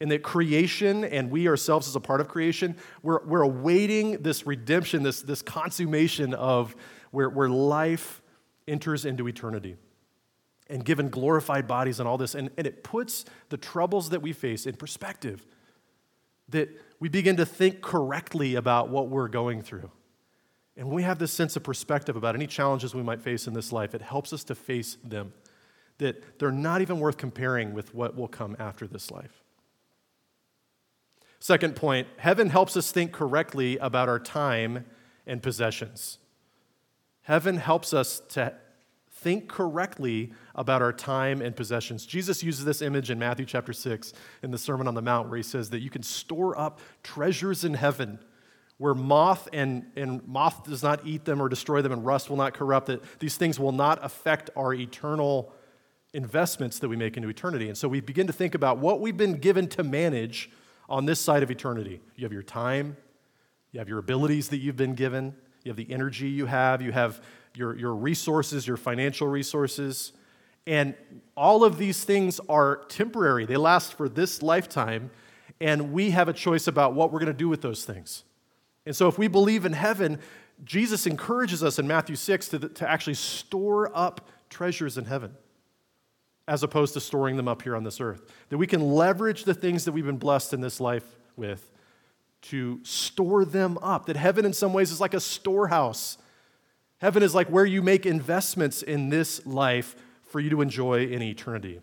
And 0.00 0.10
that 0.10 0.22
creation 0.22 1.04
and 1.04 1.30
we 1.30 1.46
ourselves 1.46 1.86
as 1.86 1.94
a 1.94 2.00
part 2.00 2.20
of 2.20 2.28
creation, 2.28 2.76
we're, 3.02 3.22
we're 3.24 3.42
awaiting 3.42 4.22
this 4.22 4.46
redemption, 4.46 5.02
this, 5.02 5.20
this 5.20 5.42
consummation 5.42 6.32
of 6.32 6.74
where, 7.10 7.28
where 7.28 7.50
life 7.50 8.22
enters 8.66 9.04
into 9.04 9.28
eternity 9.28 9.76
and 10.70 10.84
given 10.84 11.10
glorified 11.10 11.66
bodies 11.66 12.00
and 12.00 12.08
all 12.08 12.16
this. 12.16 12.34
And, 12.34 12.50
and 12.56 12.66
it 12.66 12.82
puts 12.82 13.26
the 13.50 13.58
troubles 13.58 14.10
that 14.10 14.22
we 14.22 14.32
face 14.32 14.66
in 14.66 14.76
perspective. 14.76 15.46
That 16.48 16.70
we 16.98 17.08
begin 17.08 17.36
to 17.36 17.46
think 17.46 17.82
correctly 17.82 18.54
about 18.54 18.88
what 18.88 19.08
we're 19.08 19.28
going 19.28 19.62
through. 19.62 19.90
And 20.76 20.86
when 20.86 20.96
we 20.96 21.02
have 21.02 21.18
this 21.18 21.32
sense 21.32 21.56
of 21.56 21.62
perspective 21.62 22.16
about 22.16 22.34
any 22.34 22.46
challenges 22.46 22.94
we 22.94 23.02
might 23.02 23.20
face 23.20 23.46
in 23.46 23.52
this 23.52 23.70
life, 23.70 23.94
it 23.94 24.00
helps 24.00 24.32
us 24.32 24.44
to 24.44 24.54
face 24.54 24.96
them 25.04 25.34
that 26.00 26.38
they're 26.38 26.50
not 26.50 26.80
even 26.82 26.98
worth 26.98 27.16
comparing 27.16 27.72
with 27.72 27.94
what 27.94 28.16
will 28.16 28.28
come 28.28 28.56
after 28.58 28.86
this 28.86 29.10
life. 29.10 29.42
Second 31.38 31.76
point 31.76 32.08
heaven 32.18 32.50
helps 32.50 32.76
us 32.76 32.90
think 32.90 33.12
correctly 33.12 33.78
about 33.78 34.08
our 34.08 34.18
time 34.18 34.84
and 35.26 35.42
possessions. 35.42 36.18
Heaven 37.22 37.58
helps 37.58 37.94
us 37.94 38.20
to 38.30 38.54
think 39.12 39.48
correctly 39.48 40.32
about 40.54 40.82
our 40.82 40.92
time 40.92 41.40
and 41.40 41.54
possessions. 41.54 42.06
Jesus 42.06 42.42
uses 42.42 42.64
this 42.64 42.82
image 42.82 43.10
in 43.10 43.18
Matthew 43.18 43.44
chapter 43.46 43.72
6 43.72 44.12
in 44.42 44.50
the 44.50 44.58
Sermon 44.58 44.88
on 44.88 44.94
the 44.94 45.02
Mount, 45.02 45.28
where 45.28 45.36
he 45.36 45.42
says 45.42 45.70
that 45.70 45.80
you 45.80 45.90
can 45.90 46.02
store 46.02 46.58
up 46.58 46.80
treasures 47.02 47.64
in 47.64 47.74
heaven 47.74 48.18
where 48.80 48.94
moth 48.94 49.46
and, 49.52 49.84
and 49.94 50.26
moth 50.26 50.64
does 50.64 50.82
not 50.82 51.06
eat 51.06 51.26
them 51.26 51.42
or 51.42 51.50
destroy 51.50 51.82
them 51.82 51.92
and 51.92 52.02
rust 52.06 52.30
will 52.30 52.38
not 52.38 52.54
corrupt 52.54 52.88
it. 52.88 53.02
These 53.18 53.36
things 53.36 53.60
will 53.60 53.72
not 53.72 54.02
affect 54.02 54.48
our 54.56 54.72
eternal 54.72 55.52
investments 56.12 56.78
that 56.80 56.88
we 56.88 56.96
make 56.96 57.16
into 57.16 57.28
eternity. 57.28 57.68
And 57.68 57.78
so 57.78 57.88
we 57.88 58.00
begin 58.00 58.26
to 58.26 58.32
think 58.32 58.54
about 58.54 58.78
what 58.78 59.00
we've 59.00 59.16
been 59.16 59.38
given 59.38 59.68
to 59.68 59.84
manage 59.84 60.50
on 60.88 61.06
this 61.06 61.20
side 61.20 61.42
of 61.42 61.50
eternity. 61.50 62.00
You 62.16 62.24
have 62.24 62.32
your 62.32 62.42
time, 62.42 62.96
you 63.72 63.78
have 63.78 63.88
your 63.88 63.98
abilities 63.98 64.48
that 64.48 64.58
you've 64.58 64.76
been 64.76 64.94
given, 64.94 65.34
you 65.62 65.70
have 65.70 65.76
the 65.76 65.90
energy 65.92 66.28
you 66.28 66.46
have, 66.46 66.82
you 66.82 66.90
have 66.90 67.22
your, 67.54 67.76
your 67.76 67.94
resources, 67.94 68.66
your 68.66 68.76
financial 68.76 69.28
resources. 69.28 70.12
And 70.66 70.94
all 71.36 71.64
of 71.64 71.78
these 71.78 72.02
things 72.02 72.40
are 72.48 72.84
temporary, 72.88 73.46
they 73.46 73.56
last 73.56 73.94
for 73.94 74.08
this 74.08 74.42
lifetime, 74.42 75.10
and 75.60 75.92
we 75.92 76.10
have 76.10 76.28
a 76.28 76.32
choice 76.32 76.66
about 76.66 76.94
what 76.94 77.12
we're 77.12 77.20
going 77.20 77.32
to 77.32 77.32
do 77.32 77.48
with 77.48 77.62
those 77.62 77.84
things. 77.84 78.24
And 78.86 78.96
so, 78.96 79.08
if 79.08 79.18
we 79.18 79.28
believe 79.28 79.66
in 79.66 79.74
heaven, 79.74 80.18
Jesus 80.64 81.06
encourages 81.06 81.62
us 81.62 81.78
in 81.78 81.86
Matthew 81.86 82.16
6 82.16 82.48
to, 82.48 82.58
to 82.58 82.90
actually 82.90 83.14
store 83.14 83.94
up 83.96 84.28
treasures 84.48 84.98
in 84.98 85.04
heaven 85.04 85.34
as 86.50 86.64
opposed 86.64 86.94
to 86.94 87.00
storing 87.00 87.36
them 87.36 87.46
up 87.46 87.62
here 87.62 87.76
on 87.76 87.84
this 87.84 88.00
earth. 88.00 88.22
That 88.48 88.58
we 88.58 88.66
can 88.66 88.82
leverage 88.82 89.44
the 89.44 89.54
things 89.54 89.84
that 89.84 89.92
we've 89.92 90.04
been 90.04 90.18
blessed 90.18 90.52
in 90.52 90.60
this 90.60 90.80
life 90.80 91.04
with 91.36 91.70
to 92.42 92.80
store 92.82 93.44
them 93.44 93.78
up. 93.78 94.06
That 94.06 94.16
heaven, 94.16 94.44
in 94.44 94.52
some 94.52 94.72
ways, 94.72 94.90
is 94.90 95.00
like 95.00 95.14
a 95.14 95.20
storehouse. 95.20 96.18
Heaven 96.98 97.22
is 97.22 97.36
like 97.36 97.46
where 97.46 97.64
you 97.64 97.82
make 97.82 98.04
investments 98.04 98.82
in 98.82 99.10
this 99.10 99.46
life 99.46 99.94
for 100.24 100.40
you 100.40 100.50
to 100.50 100.60
enjoy 100.60 101.06
in 101.06 101.22
eternity. 101.22 101.80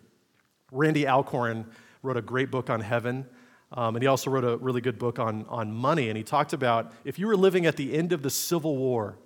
Randy 0.70 1.08
Alcorn 1.08 1.64
wrote 2.02 2.18
a 2.18 2.22
great 2.22 2.50
book 2.50 2.68
on 2.68 2.82
heaven. 2.82 3.26
Um, 3.72 3.96
and 3.96 4.02
he 4.02 4.06
also 4.06 4.30
wrote 4.30 4.44
a 4.44 4.58
really 4.58 4.82
good 4.82 4.98
book 4.98 5.18
on, 5.18 5.46
on 5.48 5.72
money. 5.72 6.10
And 6.10 6.18
he 6.18 6.22
talked 6.22 6.52
about 6.52 6.92
if 7.06 7.18
you 7.18 7.26
were 7.26 7.36
living 7.36 7.64
at 7.64 7.76
the 7.76 7.94
end 7.94 8.12
of 8.12 8.22
the 8.22 8.30
Civil 8.30 8.76
War 8.76 9.16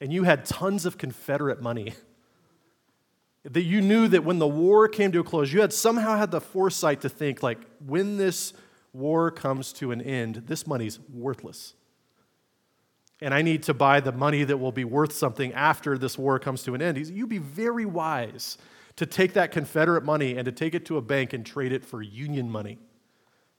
and 0.00 0.12
you 0.12 0.24
had 0.24 0.44
tons 0.44 0.84
of 0.84 0.98
Confederate 0.98 1.62
money, 1.62 1.94
that 3.44 3.62
you 3.62 3.80
knew 3.80 4.06
that 4.08 4.24
when 4.24 4.38
the 4.38 4.46
war 4.46 4.86
came 4.88 5.12
to 5.12 5.20
a 5.20 5.24
close, 5.24 5.52
you 5.52 5.60
had 5.60 5.72
somehow 5.72 6.16
had 6.16 6.30
the 6.30 6.40
foresight 6.40 7.00
to 7.00 7.08
think, 7.08 7.42
like, 7.42 7.58
when 7.86 8.16
this 8.18 8.52
war 8.92 9.30
comes 9.30 9.72
to 9.74 9.92
an 9.92 10.00
end, 10.00 10.42
this 10.46 10.66
money's 10.66 10.98
worthless. 11.12 11.74
And 13.22 13.32
I 13.34 13.42
need 13.42 13.62
to 13.64 13.74
buy 13.74 14.00
the 14.00 14.12
money 14.12 14.44
that 14.44 14.56
will 14.56 14.72
be 14.72 14.84
worth 14.84 15.12
something 15.12 15.52
after 15.52 15.96
this 15.98 16.18
war 16.18 16.38
comes 16.38 16.62
to 16.64 16.74
an 16.74 16.82
end. 16.82 16.98
You'd 17.06 17.28
be 17.28 17.38
very 17.38 17.84
wise 17.84 18.58
to 18.96 19.06
take 19.06 19.34
that 19.34 19.52
Confederate 19.52 20.04
money 20.04 20.36
and 20.36 20.44
to 20.44 20.52
take 20.52 20.74
it 20.74 20.84
to 20.86 20.96
a 20.96 21.02
bank 21.02 21.32
and 21.32 21.44
trade 21.44 21.72
it 21.72 21.84
for 21.84 22.02
Union 22.02 22.50
money. 22.50 22.78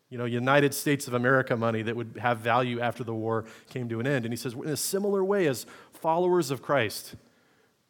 You 0.09 0.17
know, 0.17 0.25
United 0.25 0.73
States 0.73 1.07
of 1.07 1.13
America 1.13 1.55
money 1.55 1.83
that 1.83 1.95
would 1.95 2.17
have 2.19 2.39
value 2.39 2.79
after 2.81 3.03
the 3.03 3.13
war 3.13 3.45
came 3.69 3.87
to 3.89 3.99
an 3.99 4.07
end. 4.07 4.25
And 4.25 4.33
he 4.33 4.37
says, 4.37 4.53
in 4.53 4.67
a 4.67 4.77
similar 4.77 5.23
way, 5.23 5.47
as 5.47 5.65
followers 5.93 6.51
of 6.51 6.61
Christ, 6.61 7.15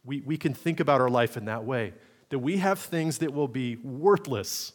we, 0.04 0.22
we 0.22 0.38
can 0.38 0.54
think 0.54 0.80
about 0.80 1.02
our 1.02 1.10
life 1.10 1.38
in 1.38 1.46
that 1.46 1.64
way 1.64 1.94
that 2.30 2.40
we 2.40 2.58
have 2.58 2.80
things 2.80 3.18
that 3.20 3.34
will 3.34 3.48
be 3.48 3.76
worthless 3.78 4.72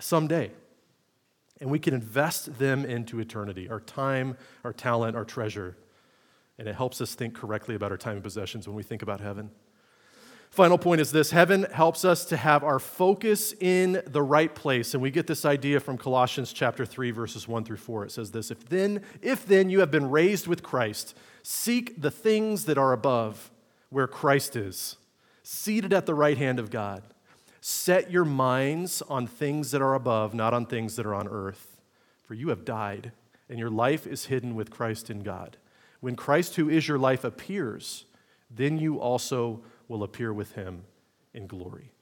someday. 0.00 0.50
And 1.60 1.70
we 1.70 1.78
can 1.78 1.94
invest 1.94 2.58
them 2.58 2.84
into 2.84 3.18
eternity 3.18 3.68
our 3.68 3.80
time, 3.80 4.36
our 4.64 4.72
talent, 4.72 5.16
our 5.16 5.24
treasure. 5.24 5.76
And 6.58 6.68
it 6.68 6.74
helps 6.74 7.00
us 7.00 7.14
think 7.14 7.34
correctly 7.34 7.74
about 7.74 7.92
our 7.92 7.96
time 7.96 8.14
and 8.14 8.22
possessions 8.22 8.66
when 8.66 8.76
we 8.76 8.82
think 8.82 9.02
about 9.02 9.20
heaven. 9.20 9.50
Final 10.50 10.78
point 10.78 11.00
is 11.00 11.12
this 11.12 11.30
heaven 11.30 11.66
helps 11.72 12.04
us 12.04 12.24
to 12.26 12.36
have 12.36 12.64
our 12.64 12.78
focus 12.78 13.52
in 13.60 14.02
the 14.06 14.22
right 14.22 14.54
place. 14.54 14.94
And 14.94 15.02
we 15.02 15.10
get 15.10 15.26
this 15.26 15.44
idea 15.44 15.80
from 15.80 15.98
Colossians 15.98 16.52
chapter 16.52 16.86
3, 16.86 17.10
verses 17.10 17.46
1 17.46 17.64
through 17.64 17.76
4. 17.76 18.06
It 18.06 18.12
says 18.12 18.30
this 18.30 18.50
If 18.50 18.68
then, 18.68 19.02
if 19.20 19.44
then 19.44 19.68
you 19.68 19.80
have 19.80 19.90
been 19.90 20.10
raised 20.10 20.46
with 20.46 20.62
Christ, 20.62 21.14
Seek 21.48 22.02
the 22.02 22.10
things 22.10 22.64
that 22.64 22.76
are 22.76 22.92
above, 22.92 23.52
where 23.88 24.08
Christ 24.08 24.56
is, 24.56 24.96
seated 25.44 25.92
at 25.92 26.04
the 26.04 26.12
right 26.12 26.36
hand 26.36 26.58
of 26.58 26.70
God. 26.70 27.04
Set 27.60 28.10
your 28.10 28.24
minds 28.24 29.00
on 29.02 29.28
things 29.28 29.70
that 29.70 29.80
are 29.80 29.94
above, 29.94 30.34
not 30.34 30.52
on 30.52 30.66
things 30.66 30.96
that 30.96 31.06
are 31.06 31.14
on 31.14 31.28
earth. 31.28 31.80
For 32.24 32.34
you 32.34 32.48
have 32.48 32.64
died, 32.64 33.12
and 33.48 33.60
your 33.60 33.70
life 33.70 34.08
is 34.08 34.24
hidden 34.24 34.56
with 34.56 34.72
Christ 34.72 35.08
in 35.08 35.22
God. 35.22 35.56
When 36.00 36.16
Christ, 36.16 36.56
who 36.56 36.68
is 36.68 36.88
your 36.88 36.98
life, 36.98 37.22
appears, 37.22 38.06
then 38.50 38.76
you 38.80 38.98
also 38.98 39.62
will 39.88 40.02
appear 40.02 40.32
with 40.32 40.52
him 40.52 40.82
in 41.34 41.46
glory. 41.46 41.92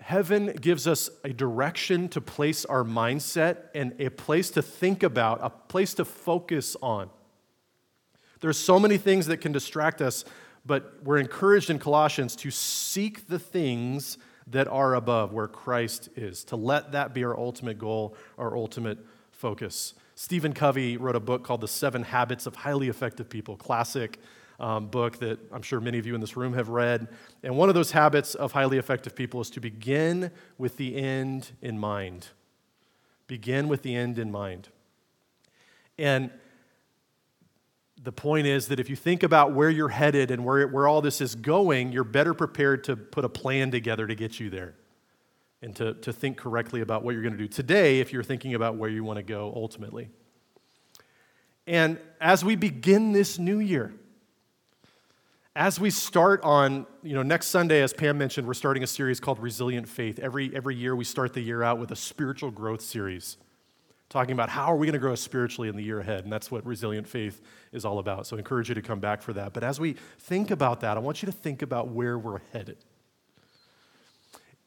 Heaven 0.00 0.56
gives 0.60 0.86
us 0.86 1.10
a 1.24 1.32
direction 1.32 2.08
to 2.08 2.20
place 2.20 2.64
our 2.64 2.84
mindset 2.84 3.64
and 3.74 3.94
a 4.00 4.08
place 4.08 4.50
to 4.52 4.62
think 4.62 5.02
about, 5.02 5.40
a 5.42 5.50
place 5.50 5.94
to 5.94 6.04
focus 6.04 6.76
on. 6.82 7.10
There's 8.40 8.56
so 8.56 8.78
many 8.78 8.96
things 8.96 9.26
that 9.26 9.38
can 9.38 9.52
distract 9.52 10.00
us, 10.00 10.24
but 10.64 10.98
we're 11.04 11.18
encouraged 11.18 11.68
in 11.68 11.78
Colossians 11.78 12.34
to 12.36 12.50
seek 12.50 13.28
the 13.28 13.38
things 13.38 14.16
that 14.46 14.66
are 14.68 14.94
above, 14.94 15.32
where 15.32 15.46
Christ 15.46 16.08
is, 16.16 16.44
to 16.44 16.56
let 16.56 16.92
that 16.92 17.14
be 17.14 17.22
our 17.24 17.38
ultimate 17.38 17.78
goal, 17.78 18.16
our 18.38 18.56
ultimate 18.56 18.98
focus. 19.30 19.94
Stephen 20.14 20.52
Covey 20.52 20.96
wrote 20.96 21.16
a 21.16 21.20
book 21.20 21.44
called 21.44 21.60
The 21.60 21.68
Seven 21.68 22.02
Habits 22.02 22.46
of 22.46 22.56
Highly 22.56 22.88
Effective 22.88 23.28
People, 23.28 23.56
classic 23.56 24.18
um, 24.60 24.86
book 24.86 25.18
that 25.18 25.38
I'm 25.52 25.62
sure 25.62 25.80
many 25.80 25.98
of 25.98 26.06
you 26.06 26.14
in 26.14 26.20
this 26.20 26.36
room 26.36 26.52
have 26.54 26.68
read. 26.68 27.08
And 27.42 27.56
one 27.56 27.68
of 27.68 27.74
those 27.74 27.90
habits 27.90 28.34
of 28.34 28.52
highly 28.52 28.78
effective 28.78 29.16
people 29.16 29.40
is 29.40 29.50
to 29.50 29.60
begin 29.60 30.30
with 30.58 30.76
the 30.76 30.96
end 30.96 31.50
in 31.62 31.78
mind. 31.78 32.28
Begin 33.26 33.68
with 33.68 33.82
the 33.82 33.96
end 33.96 34.18
in 34.18 34.30
mind. 34.30 34.68
And 35.98 36.30
the 38.02 38.12
point 38.12 38.46
is 38.46 38.68
that 38.68 38.80
if 38.80 38.88
you 38.88 38.96
think 38.96 39.22
about 39.22 39.52
where 39.52 39.70
you're 39.70 39.88
headed 39.88 40.30
and 40.30 40.44
where, 40.44 40.66
where 40.68 40.86
all 40.86 41.02
this 41.02 41.20
is 41.20 41.34
going, 41.34 41.92
you're 41.92 42.04
better 42.04 42.34
prepared 42.34 42.84
to 42.84 42.96
put 42.96 43.24
a 43.24 43.28
plan 43.28 43.70
together 43.70 44.06
to 44.06 44.14
get 44.14 44.40
you 44.40 44.50
there 44.50 44.74
and 45.62 45.76
to, 45.76 45.94
to 45.94 46.12
think 46.12 46.36
correctly 46.36 46.80
about 46.80 47.02
what 47.02 47.12
you're 47.12 47.22
going 47.22 47.36
to 47.36 47.38
do 47.38 47.48
today 47.48 48.00
if 48.00 48.12
you're 48.12 48.22
thinking 48.22 48.54
about 48.54 48.76
where 48.76 48.88
you 48.88 49.04
want 49.04 49.18
to 49.18 49.22
go 49.22 49.52
ultimately. 49.54 50.08
And 51.66 51.98
as 52.20 52.44
we 52.44 52.56
begin 52.56 53.12
this 53.12 53.38
new 53.38 53.60
year, 53.60 53.92
as 55.60 55.78
we 55.78 55.90
start 55.90 56.42
on, 56.42 56.86
you 57.02 57.12
know, 57.12 57.22
next 57.22 57.48
Sunday, 57.48 57.82
as 57.82 57.92
Pam 57.92 58.16
mentioned, 58.16 58.46
we're 58.46 58.54
starting 58.54 58.82
a 58.82 58.86
series 58.86 59.20
called 59.20 59.38
Resilient 59.38 59.86
Faith. 59.86 60.18
Every, 60.18 60.50
every 60.56 60.74
year 60.74 60.96
we 60.96 61.04
start 61.04 61.34
the 61.34 61.42
year 61.42 61.62
out 61.62 61.78
with 61.78 61.90
a 61.90 61.96
spiritual 61.96 62.50
growth 62.50 62.80
series, 62.80 63.36
talking 64.08 64.32
about 64.32 64.48
how 64.48 64.72
are 64.72 64.76
we 64.76 64.86
going 64.86 64.94
to 64.94 64.98
grow 64.98 65.14
spiritually 65.14 65.68
in 65.68 65.76
the 65.76 65.82
year 65.82 66.00
ahead. 66.00 66.24
And 66.24 66.32
that's 66.32 66.50
what 66.50 66.64
Resilient 66.64 67.06
Faith 67.06 67.42
is 67.72 67.84
all 67.84 67.98
about. 67.98 68.26
So 68.26 68.36
I 68.36 68.38
encourage 68.38 68.70
you 68.70 68.74
to 68.74 68.80
come 68.80 69.00
back 69.00 69.20
for 69.20 69.34
that. 69.34 69.52
But 69.52 69.62
as 69.62 69.78
we 69.78 69.96
think 70.18 70.50
about 70.50 70.80
that, 70.80 70.96
I 70.96 71.00
want 71.00 71.20
you 71.20 71.26
to 71.26 71.32
think 71.32 71.60
about 71.60 71.88
where 71.88 72.18
we're 72.18 72.40
headed. 72.54 72.78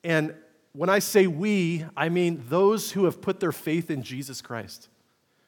And 0.03 0.35
when 0.73 0.91
I 0.91 0.99
say 0.99 1.25
we, 1.25 1.85
I 1.97 2.09
mean 2.09 2.43
those 2.49 2.91
who 2.91 3.05
have 3.05 3.19
put 3.19 3.39
their 3.39 3.51
faith 3.51 3.89
in 3.89 4.03
Jesus 4.03 4.43
Christ. 4.43 4.89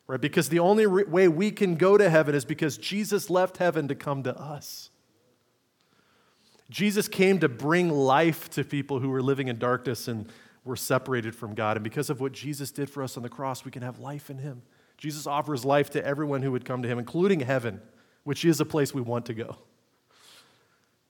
Right? 0.07 0.19
Because 0.19 0.49
the 0.49 0.59
only 0.59 0.87
re- 0.87 1.03
way 1.03 1.27
we 1.27 1.51
can 1.51 1.75
go 1.75 1.99
to 1.99 2.09
heaven 2.09 2.33
is 2.33 2.45
because 2.45 2.79
Jesus 2.79 3.29
left 3.29 3.57
heaven 3.57 3.87
to 3.89 3.93
come 3.93 4.23
to 4.23 4.35
us. 4.35 4.89
Jesus 6.69 7.07
came 7.07 7.39
to 7.39 7.49
bring 7.49 7.89
life 7.89 8.49
to 8.51 8.63
people 8.63 8.99
who 8.99 9.09
were 9.09 9.21
living 9.21 9.47
in 9.47 9.59
darkness 9.59 10.07
and 10.07 10.31
were 10.63 10.75
separated 10.75 11.35
from 11.35 11.53
God. 11.53 11.77
And 11.77 11.83
because 11.83 12.09
of 12.09 12.19
what 12.19 12.31
Jesus 12.31 12.71
did 12.71 12.89
for 12.89 13.03
us 13.03 13.17
on 13.17 13.23
the 13.23 13.29
cross, 13.29 13.63
we 13.63 13.71
can 13.71 13.83
have 13.83 13.99
life 13.99 14.29
in 14.29 14.39
Him. 14.39 14.63
Jesus 14.97 15.27
offers 15.27 15.63
life 15.63 15.91
to 15.91 16.03
everyone 16.03 16.41
who 16.41 16.51
would 16.51 16.65
come 16.65 16.81
to 16.81 16.87
Him, 16.87 16.97
including 16.97 17.41
heaven, 17.41 17.81
which 18.23 18.43
is 18.43 18.59
a 18.59 18.65
place 18.65 18.93
we 18.93 19.01
want 19.01 19.25
to 19.27 19.33
go. 19.33 19.57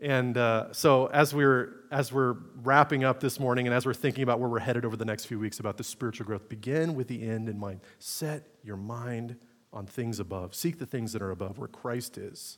And 0.02 0.38
uh, 0.38 0.74
so, 0.74 1.08
as 1.08 1.34
we're, 1.34 1.70
as 1.90 2.12
we're 2.12 2.36
wrapping 2.62 3.06
up 3.06 3.22
this 3.22 3.40
morning 3.40 3.66
and 3.66 3.74
as 3.74 3.86
we're 3.86 3.94
thinking 3.94 4.24
about 4.24 4.42
where 4.42 4.50
we're 4.50 4.60
headed 4.60 4.84
over 4.84 4.98
the 4.98 5.06
next 5.06 5.26
few 5.26 5.40
weeks 5.40 5.62
about 5.62 5.78
the 5.78 5.86
spiritual 5.86 6.26
growth, 6.26 6.50
begin 6.50 6.96
with 6.96 7.08
the 7.08 7.26
end 7.26 7.48
in 7.48 7.58
mind. 7.58 7.80
Set 7.98 8.46
your 8.62 8.76
mind 8.76 9.38
on 9.72 9.86
things 9.86 10.20
above. 10.20 10.54
Seek 10.54 10.80
the 10.80 10.86
things 10.86 11.14
that 11.14 11.22
are 11.22 11.32
above, 11.32 11.58
where 11.58 11.70
Christ 11.70 12.18
is. 12.18 12.58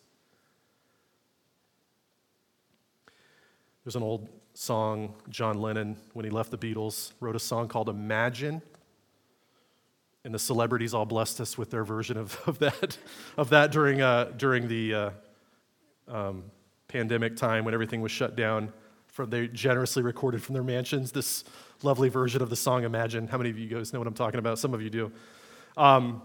There's 3.87 3.95
an 3.95 4.03
old 4.03 4.27
song, 4.53 5.15
John 5.29 5.61
Lennon, 5.61 5.95
when 6.11 6.25
he 6.25 6.29
left 6.29 6.51
the 6.51 6.57
Beatles, 6.57 7.13
wrote 7.21 7.37
a 7.37 7.39
song 7.39 7.69
called 7.69 7.87
Imagine. 7.87 8.61
And 10.25 10.33
the 10.35 10.39
celebrities 10.39 10.93
all 10.93 11.05
blessed 11.05 11.39
us 11.39 11.57
with 11.57 11.71
their 11.71 11.85
version 11.85 12.17
of, 12.17 12.37
of, 12.47 12.59
that, 12.59 12.97
of 13.37 13.49
that 13.51 13.71
during, 13.71 14.01
uh, 14.01 14.33
during 14.35 14.67
the 14.67 14.93
uh, 14.93 15.09
um, 16.09 16.43
pandemic 16.89 17.37
time 17.37 17.63
when 17.63 17.73
everything 17.73 18.01
was 18.01 18.11
shut 18.11 18.35
down. 18.35 18.73
From, 19.07 19.29
they 19.29 19.47
generously 19.47 20.03
recorded 20.03 20.43
from 20.43 20.51
their 20.51 20.63
mansions 20.63 21.13
this 21.13 21.45
lovely 21.81 22.09
version 22.09 22.41
of 22.41 22.49
the 22.49 22.57
song 22.57 22.83
Imagine. 22.83 23.25
How 23.25 23.37
many 23.37 23.51
of 23.51 23.57
you 23.57 23.69
guys 23.69 23.93
know 23.93 23.99
what 23.99 24.07
I'm 24.09 24.13
talking 24.13 24.39
about? 24.39 24.59
Some 24.59 24.73
of 24.73 24.81
you 24.81 24.89
do. 24.89 25.13
Um, 25.77 26.23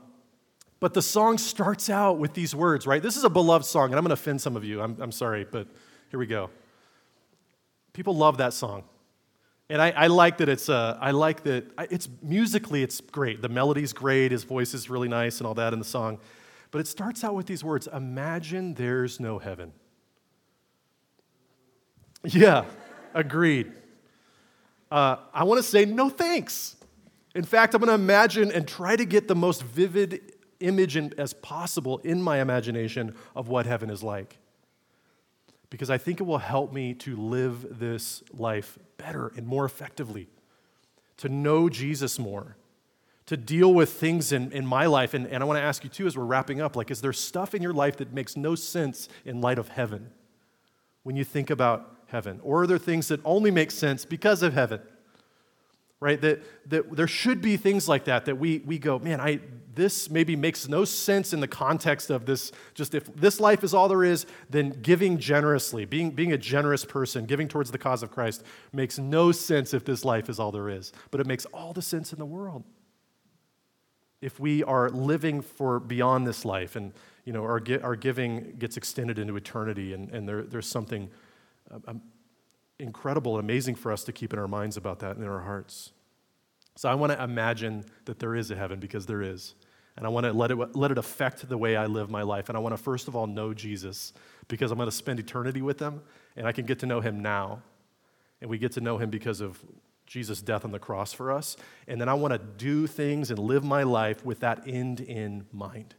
But 0.81 0.95
the 0.95 1.03
song 1.03 1.39
starts 1.39 1.89
out 1.89 2.19
with 2.19 2.35
these 2.35 2.57
words, 2.57 2.89
right? 2.89 3.01
This 3.01 3.17
is 3.17 3.23
a 3.23 3.31
beloved 3.31 3.67
song, 3.67 3.91
and 3.91 3.95
I'm 3.95 4.03
going 4.03 4.09
to 4.09 4.21
offend 4.21 4.41
some 4.41 4.57
of 4.57 4.65
you. 4.65 4.83
I'm, 4.83 4.97
I'm 5.01 5.13
sorry, 5.13 5.47
but 5.49 5.69
here 6.11 6.19
we 6.19 6.27
go. 6.27 6.51
People 7.93 8.17
love 8.17 8.39
that 8.39 8.53
song. 8.53 8.85
And 9.69 9.81
I, 9.81 9.91
I 9.91 10.07
like 10.09 10.39
that 10.39 10.49
it's, 10.49 10.69
uh, 10.69 10.99
I 11.01 11.13
like 11.13 11.45
that 11.45 11.65
it's 11.91 12.09
musically, 12.23 12.83
it's 12.83 13.01
great. 13.01 13.41
The 13.41 13.49
melody's 13.49 13.93
great, 13.93 14.33
his 14.33 14.45
voice 14.45 14.75
is 14.75 14.91
really 14.91 15.09
nice 15.09 15.39
and 15.39 15.47
all 15.47 15.55
that 15.55 15.73
in 15.73 15.79
the 15.79 15.85
song. 15.85 16.19
But 16.71 16.81
it 16.81 16.89
starts 16.89 17.23
out 17.25 17.35
with 17.35 17.47
these 17.47 17.63
words 17.65 17.87
Imagine 17.87 18.75
there's 18.75 19.21
no 19.21 19.39
heaven. 19.39 19.73
Yeah, 22.25 22.65
agreed. 23.15 23.73
Uh, 24.91 25.17
I 25.33 25.45
want 25.45 25.59
to 25.59 25.63
say 25.63 25.85
no 25.85 26.09
thanks. 26.09 26.77
In 27.35 27.45
fact, 27.45 27.75
I'm 27.75 27.81
going 27.81 27.89
to 27.89 27.95
imagine 27.95 28.53
and 28.53 28.69
try 28.69 28.95
to 28.95 29.05
get 29.05 29.27
the 29.27 29.35
most 29.35 29.63
vivid 29.63 30.33
image 30.61 30.97
in, 30.97 31.15
as 31.19 31.33
possible 31.33 31.99
in 31.99 32.23
my 32.23 32.41
imagination 32.41 33.15
of 33.35 33.49
what 33.49 33.67
heaven 33.67 33.91
is 33.91 34.03
like. 34.03 34.39
Because 35.73 35.89
I 35.89 35.97
think 35.97 36.21
it 36.21 36.25
will 36.25 36.37
help 36.37 36.71
me 36.71 36.93
to 36.97 37.17
live 37.17 37.79
this 37.79 38.23
life 38.35 38.79
better 38.99 39.33
and 39.39 39.47
more 39.47 39.65
effectively, 39.65 40.29
to 41.17 41.31
know 41.31 41.71
Jesus 41.71 42.19
more, 42.19 42.59
to 43.25 43.39
deal 43.39 43.73
with 43.73 43.91
things 43.91 44.33
in, 44.33 44.53
in 44.53 44.67
my 44.67 44.85
life. 44.85 45.15
And, 45.15 45.27
and 45.27 45.43
I 45.43 45.47
want 45.47 45.57
to 45.57 45.63
ask 45.63 45.83
you 45.83 45.89
too, 45.89 46.07
as 46.07 46.15
we're 46.15 46.27
wrapping 46.27 46.61
up, 46.61 46.77
like, 46.77 46.91
is 46.91 47.01
there 47.01 47.15
stuff 47.15 47.55
in 47.55 47.63
your 47.63 47.73
life 47.73 47.97
that 47.97 48.13
makes 48.13 48.37
no 48.37 48.55
sense 48.55 49.09
in 49.25 49.41
light 49.41 49.59
of 49.59 49.69
heaven 49.69 50.11
when 51.05 51.17
you 51.17 51.25
think 51.25 51.49
about 51.49 51.97
heaven? 52.09 52.39
Or 52.43 52.65
are 52.65 52.67
there 52.67 52.77
things 52.77 53.09
that 53.09 53.21
only 53.25 53.51
make 53.51 53.71
sense 53.71 54.05
because 54.05 54.43
of 54.43 54.53
heaven? 54.53 54.83
Right? 56.03 56.21
That, 56.21 56.43
that 56.69 56.97
there 56.97 57.07
should 57.07 57.41
be 57.41 57.57
things 57.57 57.89
like 57.89 58.07
that 58.07 58.25
that 58.25 58.35
we, 58.35 58.59
we 58.67 58.77
go, 58.77 58.99
man, 58.99 59.21
I, 59.21 59.39
this 59.73 60.11
maybe 60.11 60.35
makes 60.35 60.69
no 60.69 60.85
sense 60.85 61.33
in 61.33 61.39
the 61.39 61.47
context 61.47 62.11
of 62.11 62.27
this. 62.27 62.51
Just 62.75 62.97
if 62.97 63.05
this 63.15 63.39
life 63.39 63.63
is 63.63 63.73
all 63.73 63.87
there 63.87 64.03
is, 64.03 64.27
then 64.51 64.71
giving 64.83 65.17
generously, 65.17 65.85
being, 65.85 66.11
being 66.11 66.33
a 66.33 66.37
generous 66.37 66.85
person, 66.85 67.25
giving 67.25 67.47
towards 67.47 67.71
the 67.71 67.79
cause 67.79 68.03
of 68.03 68.11
Christ 68.11 68.43
makes 68.73 68.99
no 68.99 69.31
sense 69.31 69.73
if 69.73 69.85
this 69.85 70.05
life 70.05 70.29
is 70.29 70.41
all 70.41 70.51
there 70.51 70.69
is. 70.69 70.93
But 71.13 71.21
it 71.21 71.29
makes 71.29 71.45
all 71.47 71.73
the 71.73 71.83
sense 71.83 72.13
in 72.13 72.19
the 72.19 72.27
world. 72.27 72.65
If 74.21 74.41
we 74.41 74.65
are 74.65 74.91
living 74.91 75.41
for 75.41 75.79
beyond 75.79 76.27
this 76.27 76.45
life 76.45 76.75
and 76.75 76.93
you 77.25 77.33
know, 77.33 77.45
our, 77.45 77.63
our 77.85 77.95
giving 77.95 78.57
gets 78.59 78.77
extended 78.77 79.21
into 79.21 79.37
eternity, 79.37 79.95
and, 79.95 80.11
and 80.11 80.29
there, 80.29 80.43
there's 80.43 80.67
something 80.67 81.09
um, 81.87 82.03
incredible 82.79 83.39
and 83.39 83.45
amazing 83.45 83.75
for 83.75 83.93
us 83.93 84.05
to 84.05 84.13
keep 84.13 84.33
in 84.33 84.39
our 84.39 84.49
minds 84.49 84.77
about 84.77 85.01
that 85.01 85.17
and 85.17 85.25
in 85.25 85.31
our 85.31 85.43
hearts. 85.43 85.93
So 86.77 86.89
I 86.89 86.95
want 86.95 87.13
to 87.13 87.23
imagine 87.23 87.85
that 88.07 88.19
there 88.19 88.35
is 88.35 88.51
a 88.51 88.57
heaven 88.57 88.81
because 88.81 89.07
there 89.07 89.23
is. 89.23 89.55
And 89.97 90.07
I 90.07 90.09
want 90.09 90.25
to 90.25 90.33
let 90.33 90.51
it, 90.51 90.57
let 90.75 90.91
it 90.91 90.99
affect 90.99 91.47
the 91.47 91.59
way 91.59 91.77
I 91.77 91.87
live 91.87 92.09
my 92.09 92.23
life. 92.23 92.49
And 92.49 92.57
I 92.57 92.61
want 92.61 92.75
to, 92.75 92.83
first 92.83 93.09
of 93.09 93.17
all, 93.17 93.27
know 93.27 93.53
Jesus 93.53 94.15
because 94.49 94.71
I'm 94.71 94.79
going 94.79 94.89
to 94.89 94.97
spend 94.97 95.21
eternity 95.21 95.61
with 95.61 95.79
him 95.79 96.01
and 96.35 96.47
I 96.47 96.53
can 96.53 96.65
get 96.65 96.79
to 96.79 96.87
know 96.87 97.01
him 97.01 97.21
now. 97.21 97.63
And 98.41 98.49
we 98.49 98.59
get 98.59 98.73
to 98.73 98.81
know 98.81 98.97
him 98.97 99.11
because 99.11 99.41
of 99.41 99.63
Jesus' 100.07 100.43
death 100.43 100.65
on 100.65 100.73
the 100.73 100.79
cross 100.79 101.13
for 101.13 101.31
us. 101.31 101.57
And 101.87 102.01
then 102.01 102.09
I 102.09 102.15
want 102.15 102.33
to 102.33 102.39
do 102.39 102.87
things 102.87 103.31
and 103.31 103.39
live 103.39 103.65
my 103.65 103.83
life 103.83 104.25
with 104.25 104.41
that 104.41 104.63
end 104.67 105.01
in 105.01 105.47
mind, 105.53 105.95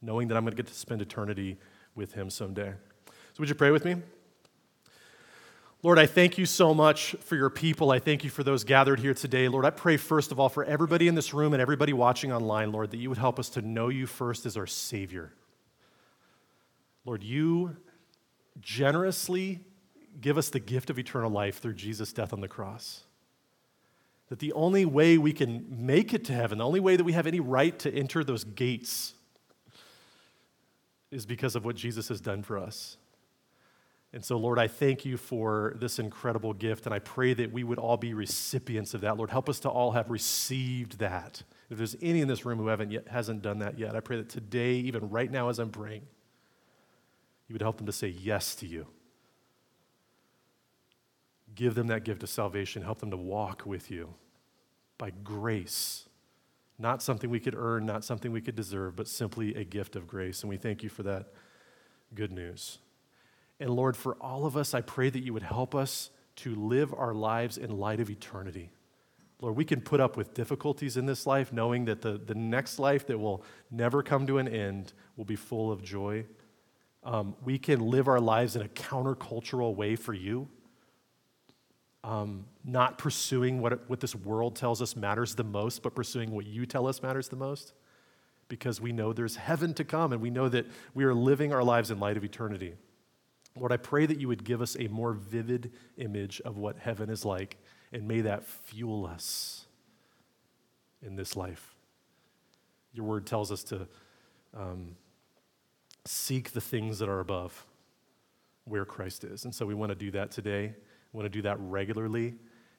knowing 0.00 0.28
that 0.28 0.36
I'm 0.36 0.44
going 0.44 0.52
to 0.52 0.62
get 0.62 0.66
to 0.68 0.74
spend 0.74 1.02
eternity 1.02 1.58
with 1.94 2.12
him 2.12 2.30
someday. 2.30 2.74
So, 3.06 3.40
would 3.40 3.48
you 3.48 3.54
pray 3.54 3.70
with 3.70 3.84
me? 3.84 3.96
Lord, 5.84 5.98
I 5.98 6.06
thank 6.06 6.38
you 6.38 6.46
so 6.46 6.72
much 6.72 7.14
for 7.20 7.36
your 7.36 7.50
people. 7.50 7.90
I 7.90 7.98
thank 7.98 8.24
you 8.24 8.30
for 8.30 8.42
those 8.42 8.64
gathered 8.64 9.00
here 9.00 9.12
today. 9.12 9.48
Lord, 9.48 9.66
I 9.66 9.70
pray 9.70 9.98
first 9.98 10.32
of 10.32 10.40
all 10.40 10.48
for 10.48 10.64
everybody 10.64 11.08
in 11.08 11.14
this 11.14 11.34
room 11.34 11.52
and 11.52 11.60
everybody 11.60 11.92
watching 11.92 12.32
online, 12.32 12.72
Lord, 12.72 12.90
that 12.92 12.96
you 12.96 13.10
would 13.10 13.18
help 13.18 13.38
us 13.38 13.50
to 13.50 13.60
know 13.60 13.90
you 13.90 14.06
first 14.06 14.46
as 14.46 14.56
our 14.56 14.66
Savior. 14.66 15.34
Lord, 17.04 17.22
you 17.22 17.76
generously 18.62 19.60
give 20.22 20.38
us 20.38 20.48
the 20.48 20.58
gift 20.58 20.88
of 20.88 20.98
eternal 20.98 21.30
life 21.30 21.60
through 21.60 21.74
Jesus' 21.74 22.14
death 22.14 22.32
on 22.32 22.40
the 22.40 22.48
cross. 22.48 23.02
That 24.30 24.38
the 24.38 24.54
only 24.54 24.86
way 24.86 25.18
we 25.18 25.34
can 25.34 25.66
make 25.68 26.14
it 26.14 26.24
to 26.24 26.32
heaven, 26.32 26.56
the 26.56 26.66
only 26.66 26.80
way 26.80 26.96
that 26.96 27.04
we 27.04 27.12
have 27.12 27.26
any 27.26 27.40
right 27.40 27.78
to 27.80 27.94
enter 27.94 28.24
those 28.24 28.44
gates, 28.44 29.12
is 31.10 31.26
because 31.26 31.54
of 31.54 31.66
what 31.66 31.76
Jesus 31.76 32.08
has 32.08 32.22
done 32.22 32.42
for 32.42 32.56
us. 32.56 32.96
And 34.14 34.24
so, 34.24 34.36
Lord, 34.36 34.60
I 34.60 34.68
thank 34.68 35.04
you 35.04 35.16
for 35.16 35.74
this 35.80 35.98
incredible 35.98 36.52
gift, 36.52 36.86
and 36.86 36.94
I 36.94 37.00
pray 37.00 37.34
that 37.34 37.52
we 37.52 37.64
would 37.64 37.80
all 37.80 37.96
be 37.96 38.14
recipients 38.14 38.94
of 38.94 39.00
that. 39.00 39.16
Lord, 39.16 39.28
help 39.28 39.48
us 39.48 39.58
to 39.60 39.68
all 39.68 39.90
have 39.90 40.08
received 40.08 41.00
that. 41.00 41.42
If 41.68 41.78
there's 41.78 41.96
any 42.00 42.20
in 42.20 42.28
this 42.28 42.46
room 42.46 42.58
who 42.58 42.68
haven't 42.68 42.92
yet, 42.92 43.08
hasn't 43.08 43.42
done 43.42 43.58
that 43.58 43.76
yet, 43.76 43.96
I 43.96 44.00
pray 44.00 44.18
that 44.18 44.28
today, 44.28 44.74
even 44.74 45.10
right 45.10 45.28
now 45.28 45.48
as 45.48 45.58
I'm 45.58 45.70
praying, 45.70 46.02
you 47.48 47.54
would 47.54 47.60
help 47.60 47.78
them 47.78 47.86
to 47.86 47.92
say 47.92 48.06
yes 48.06 48.54
to 48.56 48.68
you. 48.68 48.86
Give 51.56 51.74
them 51.74 51.88
that 51.88 52.04
gift 52.04 52.22
of 52.22 52.28
salvation. 52.28 52.82
Help 52.82 53.00
them 53.00 53.10
to 53.10 53.16
walk 53.16 53.64
with 53.66 53.90
you 53.90 54.14
by 54.96 55.10
grace. 55.10 56.08
Not 56.78 57.02
something 57.02 57.30
we 57.30 57.40
could 57.40 57.56
earn, 57.56 57.84
not 57.84 58.04
something 58.04 58.30
we 58.30 58.40
could 58.40 58.54
deserve, 58.54 58.94
but 58.94 59.08
simply 59.08 59.56
a 59.56 59.64
gift 59.64 59.96
of 59.96 60.06
grace. 60.06 60.42
And 60.42 60.50
we 60.50 60.56
thank 60.56 60.84
you 60.84 60.88
for 60.88 61.02
that 61.02 61.32
good 62.14 62.30
news. 62.30 62.78
And 63.60 63.70
Lord, 63.70 63.96
for 63.96 64.14
all 64.20 64.46
of 64.46 64.56
us, 64.56 64.74
I 64.74 64.80
pray 64.80 65.10
that 65.10 65.22
you 65.22 65.32
would 65.32 65.42
help 65.42 65.74
us 65.74 66.10
to 66.36 66.54
live 66.54 66.92
our 66.92 67.14
lives 67.14 67.56
in 67.56 67.78
light 67.78 68.00
of 68.00 68.10
eternity. 68.10 68.70
Lord, 69.40 69.56
we 69.56 69.64
can 69.64 69.80
put 69.80 70.00
up 70.00 70.16
with 70.16 70.34
difficulties 70.34 70.96
in 70.96 71.06
this 71.06 71.26
life, 71.26 71.52
knowing 71.52 71.84
that 71.84 72.02
the, 72.02 72.18
the 72.18 72.34
next 72.34 72.78
life 72.78 73.06
that 73.06 73.18
will 73.18 73.44
never 73.70 74.02
come 74.02 74.26
to 74.26 74.38
an 74.38 74.48
end 74.48 74.92
will 75.16 75.24
be 75.24 75.36
full 75.36 75.70
of 75.70 75.82
joy. 75.82 76.24
Um, 77.02 77.36
we 77.44 77.58
can 77.58 77.80
live 77.80 78.08
our 78.08 78.20
lives 78.20 78.56
in 78.56 78.62
a 78.62 78.68
countercultural 78.68 79.76
way 79.76 79.96
for 79.96 80.14
you, 80.14 80.48
um, 82.02 82.46
not 82.64 82.96
pursuing 82.98 83.60
what, 83.60 83.88
what 83.88 84.00
this 84.00 84.14
world 84.14 84.56
tells 84.56 84.80
us 84.80 84.96
matters 84.96 85.34
the 85.34 85.44
most, 85.44 85.82
but 85.82 85.94
pursuing 85.94 86.30
what 86.30 86.46
you 86.46 86.64
tell 86.64 86.86
us 86.86 87.02
matters 87.02 87.28
the 87.28 87.36
most, 87.36 87.74
because 88.48 88.80
we 88.80 88.92
know 88.92 89.12
there's 89.12 89.36
heaven 89.36 89.74
to 89.74 89.84
come 89.84 90.12
and 90.12 90.22
we 90.22 90.30
know 90.30 90.48
that 90.48 90.66
we 90.94 91.04
are 91.04 91.14
living 91.14 91.52
our 91.52 91.62
lives 91.62 91.90
in 91.90 92.00
light 92.00 92.16
of 92.16 92.24
eternity. 92.24 92.74
Lord, 93.56 93.72
I 93.72 93.76
pray 93.76 94.06
that 94.06 94.18
you 94.18 94.28
would 94.28 94.44
give 94.44 94.60
us 94.60 94.76
a 94.78 94.88
more 94.88 95.12
vivid 95.12 95.72
image 95.96 96.40
of 96.44 96.56
what 96.56 96.76
heaven 96.76 97.08
is 97.08 97.24
like, 97.24 97.56
and 97.92 98.08
may 98.08 98.20
that 98.22 98.44
fuel 98.44 99.06
us 99.06 99.66
in 101.02 101.14
this 101.16 101.36
life. 101.36 101.74
Your 102.92 103.06
word 103.06 103.26
tells 103.26 103.52
us 103.52 103.62
to 103.64 103.86
um, 104.56 104.96
seek 106.04 106.52
the 106.52 106.60
things 106.60 106.98
that 106.98 107.08
are 107.08 107.20
above 107.20 107.64
where 108.64 108.84
Christ 108.84 109.24
is. 109.24 109.44
And 109.44 109.54
so 109.54 109.66
we 109.66 109.74
want 109.74 109.90
to 109.90 109.96
do 109.96 110.10
that 110.12 110.30
today. 110.30 110.74
We 111.12 111.18
want 111.18 111.26
to 111.26 111.38
do 111.38 111.42
that 111.42 111.56
regularly. 111.60 112.34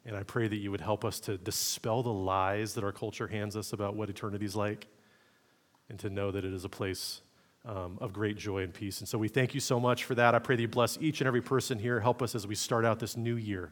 And 0.05 0.15
I 0.15 0.23
pray 0.23 0.47
that 0.47 0.57
you 0.57 0.71
would 0.71 0.81
help 0.81 1.05
us 1.05 1.19
to 1.21 1.37
dispel 1.37 2.03
the 2.03 2.13
lies 2.13 2.73
that 2.73 2.83
our 2.83 2.91
culture 2.91 3.27
hands 3.27 3.55
us 3.55 3.73
about 3.73 3.95
what 3.95 4.09
eternity 4.09 4.45
is 4.45 4.55
like 4.55 4.87
and 5.89 5.99
to 5.99 6.09
know 6.09 6.31
that 6.31 6.45
it 6.45 6.53
is 6.53 6.65
a 6.65 6.69
place 6.69 7.21
um, 7.65 7.97
of 7.99 8.13
great 8.13 8.37
joy 8.37 8.63
and 8.63 8.73
peace. 8.73 8.99
And 8.99 9.07
so 9.07 9.17
we 9.17 9.27
thank 9.27 9.53
you 9.53 9.59
so 9.59 9.79
much 9.79 10.03
for 10.03 10.15
that. 10.15 10.35
I 10.35 10.39
pray 10.39 10.55
that 10.55 10.61
you 10.61 10.67
bless 10.67 10.97
each 11.01 11.21
and 11.21 11.27
every 11.27 11.41
person 11.41 11.79
here. 11.79 11.99
Help 11.99 12.21
us 12.21 12.35
as 12.35 12.45
we 12.45 12.55
start 12.55 12.85
out 12.85 12.99
this 12.99 13.17
new 13.17 13.35
year. 13.35 13.71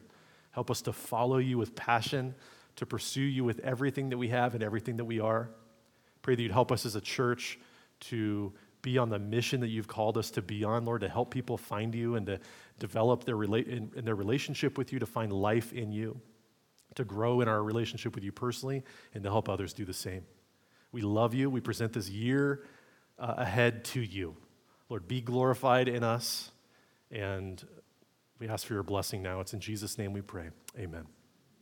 Help 0.50 0.70
us 0.70 0.82
to 0.82 0.92
follow 0.92 1.38
you 1.38 1.58
with 1.58 1.74
passion, 1.74 2.34
to 2.76 2.86
pursue 2.86 3.20
you 3.20 3.44
with 3.44 3.60
everything 3.60 4.10
that 4.10 4.18
we 4.18 4.28
have 4.28 4.54
and 4.54 4.62
everything 4.62 4.96
that 4.96 5.04
we 5.04 5.20
are. 5.20 5.50
Pray 6.22 6.34
that 6.34 6.42
you'd 6.42 6.52
help 6.52 6.72
us 6.72 6.84
as 6.86 6.96
a 6.96 7.00
church 7.00 7.58
to 8.00 8.52
be 8.82 8.98
on 8.98 9.08
the 9.08 9.18
mission 9.18 9.60
that 9.60 9.68
you've 9.68 9.88
called 9.88 10.18
us 10.18 10.30
to 10.32 10.42
be 10.42 10.62
on, 10.62 10.84
Lord, 10.84 11.00
to 11.00 11.08
help 11.08 11.30
people 11.30 11.56
find 11.56 11.94
you 11.94 12.16
and 12.16 12.26
to 12.26 12.38
develop 12.78 13.24
their, 13.24 13.36
rela- 13.36 13.66
in, 13.66 13.90
in 13.96 14.04
their 14.04 14.14
relationship 14.14 14.76
with 14.76 14.92
you, 14.92 14.98
to 14.98 15.06
find 15.06 15.32
life 15.32 15.72
in 15.72 15.90
you, 15.90 16.20
to 16.94 17.04
grow 17.04 17.40
in 17.40 17.48
our 17.48 17.62
relationship 17.62 18.14
with 18.14 18.24
you 18.24 18.32
personally, 18.32 18.82
and 19.14 19.24
to 19.24 19.30
help 19.30 19.48
others 19.48 19.72
do 19.72 19.84
the 19.84 19.94
same. 19.94 20.24
We 20.92 21.00
love 21.00 21.34
you. 21.34 21.48
We 21.48 21.60
present 21.60 21.92
this 21.92 22.10
year 22.10 22.64
uh, 23.18 23.34
ahead 23.38 23.84
to 23.84 24.00
you. 24.00 24.36
Lord, 24.88 25.08
be 25.08 25.20
glorified 25.20 25.88
in 25.88 26.02
us, 26.02 26.50
and 27.10 27.62
we 28.38 28.48
ask 28.48 28.66
for 28.66 28.74
your 28.74 28.82
blessing 28.82 29.22
now. 29.22 29.40
It's 29.40 29.54
in 29.54 29.60
Jesus' 29.60 29.98
name 29.98 30.12
we 30.12 30.20
pray. 30.20 30.50
Amen. 30.78 31.06